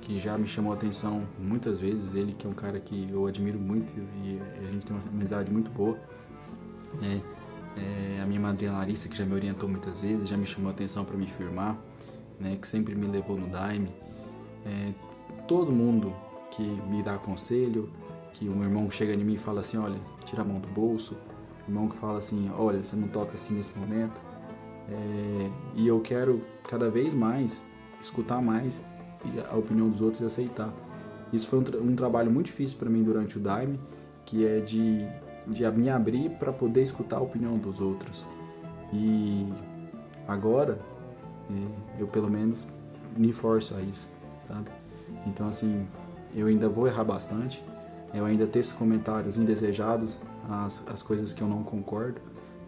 [0.00, 2.14] que já me chamou a atenção muitas vezes.
[2.14, 3.92] Ele que é um cara que eu admiro muito
[4.24, 5.98] e a gente tem uma amizade muito boa.
[7.00, 7.20] Né?
[7.76, 10.72] É, a minha madrinha Larissa, que já me orientou muitas vezes, já me chamou a
[10.72, 11.76] atenção para me firmar,
[12.38, 12.58] né?
[12.60, 13.90] que sempre me levou no Daime.
[14.64, 14.92] É,
[15.46, 16.12] todo mundo
[16.50, 17.90] que me dá conselho,
[18.32, 21.16] que um irmão chega em mim e fala assim, olha, tira a mão do bolso,
[21.66, 24.20] irmão que fala assim, olha, você não toca assim nesse momento.
[24.88, 27.62] É, e eu quero cada vez mais
[28.00, 28.84] escutar mais
[29.50, 30.72] a opinião dos outros e aceitar.
[31.32, 33.80] Isso foi um, tra um trabalho muito difícil para mim durante o Daime,
[34.24, 35.04] que é de,
[35.46, 38.26] de me abrir para poder escutar a opinião dos outros.
[38.92, 39.46] E
[40.28, 40.78] agora
[41.98, 42.66] eu pelo menos
[43.16, 44.08] me forço a isso,
[44.46, 44.70] sabe?
[45.26, 45.86] Então assim,
[46.34, 47.62] eu ainda vou errar bastante,
[48.12, 52.20] eu ainda teço comentários indesejados, as, as coisas que eu não concordo,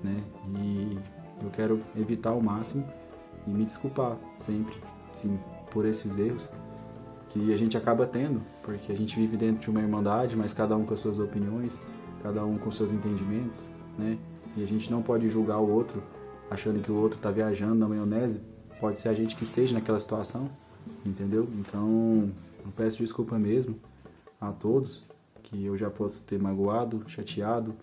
[0.03, 0.23] né?
[0.57, 0.99] E
[1.43, 2.85] eu quero evitar ao máximo
[3.47, 4.77] e me desculpar sempre,
[5.15, 5.39] sim,
[5.71, 6.51] por esses erros
[7.29, 10.77] que a gente acaba tendo, porque a gente vive dentro de uma irmandade, mas cada
[10.77, 11.81] um com as suas opiniões,
[12.23, 13.69] cada um com seus entendimentos,
[13.99, 14.19] né?
[14.57, 16.03] E a gente não pode julgar o outro
[16.51, 18.41] achando que o outro está viajando na maionese.
[18.81, 20.51] Pode ser a gente que esteja naquela situação,
[21.05, 21.49] entendeu?
[21.59, 22.31] Então,
[22.65, 23.79] eu peço desculpa mesmo
[24.41, 25.03] a todos
[25.43, 27.75] que eu já posso ter magoado, chateado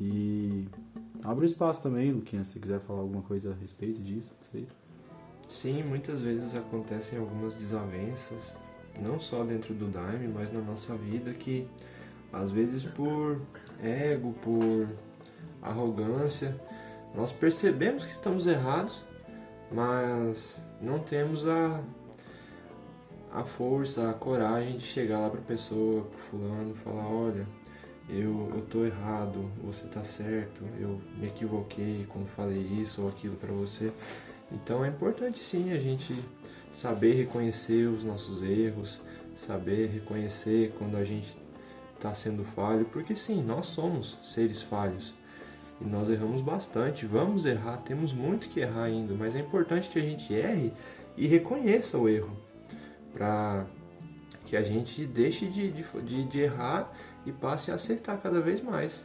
[0.00, 0.66] e
[1.22, 4.68] abro espaço também, Luquinha, se quiser falar alguma coisa a respeito disso, não sei.
[5.48, 8.56] Sim, muitas vezes acontecem algumas desavenças,
[9.02, 11.68] não só dentro do Daime, mas na nossa vida, que
[12.32, 13.40] às vezes por
[13.82, 14.88] ego, por
[15.60, 16.58] arrogância,
[17.14, 19.02] nós percebemos que estamos errados,
[19.72, 21.80] mas não temos a,
[23.32, 27.46] a força, a coragem de chegar lá para a pessoa, para fulano, falar, olha,
[28.08, 33.36] eu, eu tô errado, você tá certo, eu me equivoquei quando falei isso ou aquilo
[33.36, 33.92] para você.
[34.50, 36.14] Então é importante sim a gente
[36.72, 39.00] saber reconhecer os nossos erros,
[39.36, 41.36] saber reconhecer quando a gente
[41.94, 45.14] está sendo falho, porque sim, nós somos seres falhos
[45.84, 49.98] e nós erramos bastante, vamos errar, temos muito que errar ainda, mas é importante que
[49.98, 50.72] a gente erre
[51.16, 52.36] e reconheça o erro,
[53.12, 53.66] para
[54.46, 56.90] que a gente deixe de, de, de errar
[57.24, 59.04] e passe a acertar cada vez mais.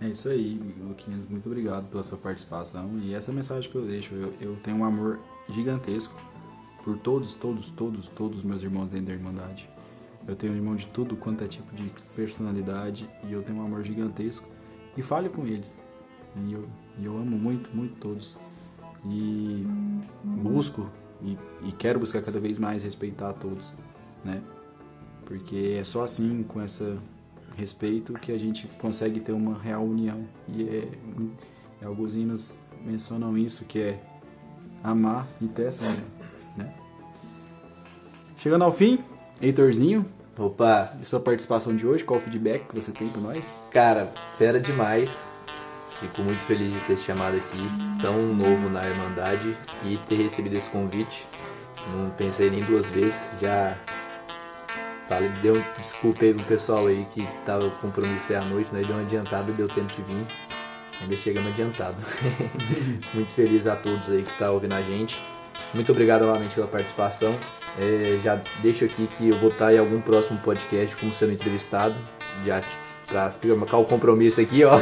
[0.00, 1.26] É isso aí, Luquinhas.
[1.26, 2.98] Muito obrigado pela sua participação.
[2.98, 6.14] E essa mensagem que eu deixo, eu, eu tenho um amor gigantesco
[6.84, 9.68] por todos, todos, todos, todos os meus irmãos dentro da Irmandade.
[10.28, 13.84] Eu tenho irmão de tudo quanto é tipo de personalidade e eu tenho um amor
[13.84, 14.46] gigantesco.
[14.96, 15.78] E fale com eles.
[16.44, 16.68] E eu,
[17.02, 18.36] eu amo muito, muito todos.
[19.04, 19.64] E
[20.24, 20.90] busco
[21.22, 23.72] e, e quero buscar cada vez mais respeitar todos,
[24.24, 24.42] né?
[25.24, 26.98] Porque é só assim, com essa
[27.56, 30.26] respeito que a gente consegue ter uma real união.
[30.48, 30.88] E é,
[31.82, 34.02] é alguns hinos mencionam isso, que é
[34.82, 36.06] amar e ter essa união,
[36.56, 36.74] né?
[38.36, 38.98] Chegando ao fim,
[39.40, 40.06] Heitorzinho,
[40.38, 43.54] Opa, e sua participação de hoje, qual o feedback que você tem para nós?
[43.70, 45.24] cara, fera demais.
[45.98, 50.68] Fico muito feliz de ser chamado aqui, tão novo na Irmandade e ter recebido esse
[50.68, 51.26] convite.
[51.94, 53.74] Não pensei nem duas vezes, já
[55.08, 58.86] falei, deu um desculpa aí pro pessoal aí que tava com compromisso à noite, nós
[58.86, 60.26] deu uma adiantada, deu tempo de vir.
[61.00, 61.96] Ainda chegamos adiantado.
[63.14, 65.22] muito feliz a todos aí que tá ouvindo a gente.
[65.72, 67.34] Muito obrigado novamente pela participação.
[67.78, 71.94] É, já deixo aqui que eu vou estar em algum próximo podcast como sendo entrevistado.
[72.44, 72.60] Já
[73.08, 74.72] pra marcar o compromisso aqui, ó.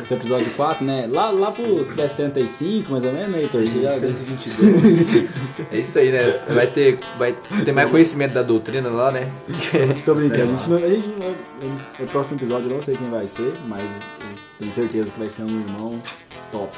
[0.00, 1.08] Esse episódio 4, né?
[1.12, 3.62] Lá, lá pro 65, mais ou menos, né, Heitor?
[3.62, 5.28] Você já- 122.
[5.70, 6.40] É isso aí, né?
[6.48, 9.30] Vai ter, vai ter mais conhecimento da doutrina lá, né?
[10.04, 13.10] Tô brincando, a gente não, a gente não, no próximo episódio eu não sei quem
[13.10, 13.82] vai ser, mas
[14.58, 16.02] tenho certeza que vai ser um irmão
[16.50, 16.74] top.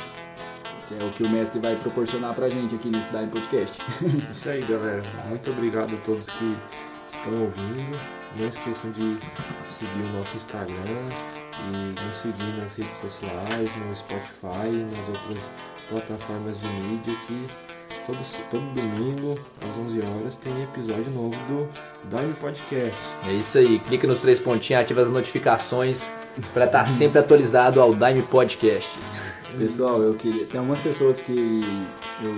[0.91, 3.79] Que é o que o mestre vai proporcionar pra gente aqui nesse Dime Podcast.
[4.33, 5.01] Isso aí, galera.
[5.29, 6.57] Muito obrigado a todos que
[7.13, 7.97] estão ouvindo.
[8.37, 9.17] Não esqueçam de
[9.79, 11.09] seguir o nosso Instagram
[11.73, 15.51] e nos seguir nas redes sociais, no Spotify, nas outras
[15.89, 17.47] plataformas de mídia que
[18.05, 18.19] todo,
[18.51, 21.69] todo domingo, às 11 horas, tem episódio novo do
[22.09, 22.99] Dime Podcast.
[23.29, 23.79] É isso aí.
[23.79, 26.03] Clica nos três pontinhos, ativa as notificações
[26.53, 28.91] pra estar sempre atualizado ao Dime Podcast.
[29.59, 30.47] Pessoal, eu queria.
[30.47, 31.61] Tem algumas pessoas que
[32.23, 32.33] eu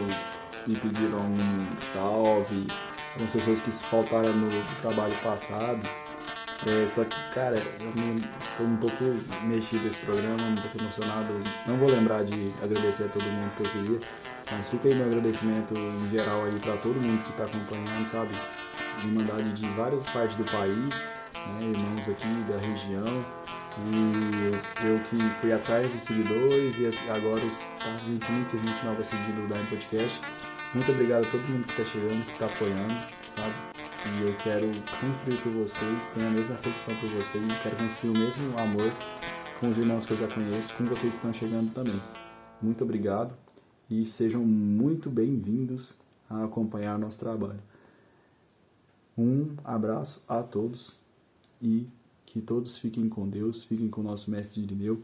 [0.66, 2.66] me pediram um salve,
[3.12, 4.48] algumas pessoas que faltaram no
[4.80, 5.80] trabalho passado.
[6.66, 7.92] É, só que, cara, eu
[8.56, 9.04] tô um pouco
[9.44, 11.34] mexido esse programa, um pouco emocionado.
[11.66, 14.00] Não vou lembrar de agradecer a todo mundo que eu queria,
[14.50, 18.30] mas fica aí meu agradecimento em geral aí pra todo mundo que tá acompanhando, sabe?
[19.04, 20.88] Irmandade de várias partes do país,
[21.34, 21.60] né?
[21.62, 23.61] irmãos aqui da região.
[23.78, 29.44] E eu, eu que fui atrás dos seguidores e agora está muita gente nova seguindo
[29.44, 30.20] o Dime Podcast.
[30.74, 32.94] Muito obrigado a todo mundo que está chegando, que está apoiando,
[33.34, 33.72] sabe?
[34.18, 34.66] E eu quero
[35.00, 38.92] construir por vocês, tenho a mesma afeição por vocês, quero construir o mesmo amor
[39.58, 42.00] com os irmãos que eu já conheço, com vocês que estão chegando também.
[42.60, 43.34] Muito obrigado
[43.88, 45.96] e sejam muito bem-vindos
[46.28, 47.62] a acompanhar nosso trabalho.
[49.16, 50.94] Um abraço a todos
[51.60, 51.88] e
[52.32, 55.02] que todos fiquem com Deus, fiquem com o nosso mestre Irineu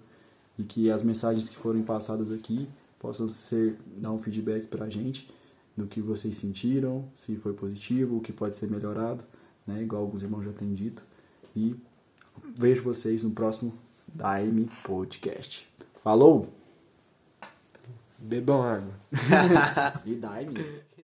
[0.58, 2.66] e que as mensagens que forem passadas aqui
[2.98, 5.30] possam ser dar um feedback para a gente
[5.76, 9.22] do que vocês sentiram, se foi positivo, o que pode ser melhorado,
[9.66, 9.82] né?
[9.82, 11.04] Igual alguns irmãos já têm dito.
[11.54, 11.76] E
[12.56, 13.74] vejo vocês no próximo
[14.06, 15.68] Daime Podcast.
[16.02, 16.48] Falou!
[18.18, 18.94] Bebam água.
[20.06, 20.87] E Daime.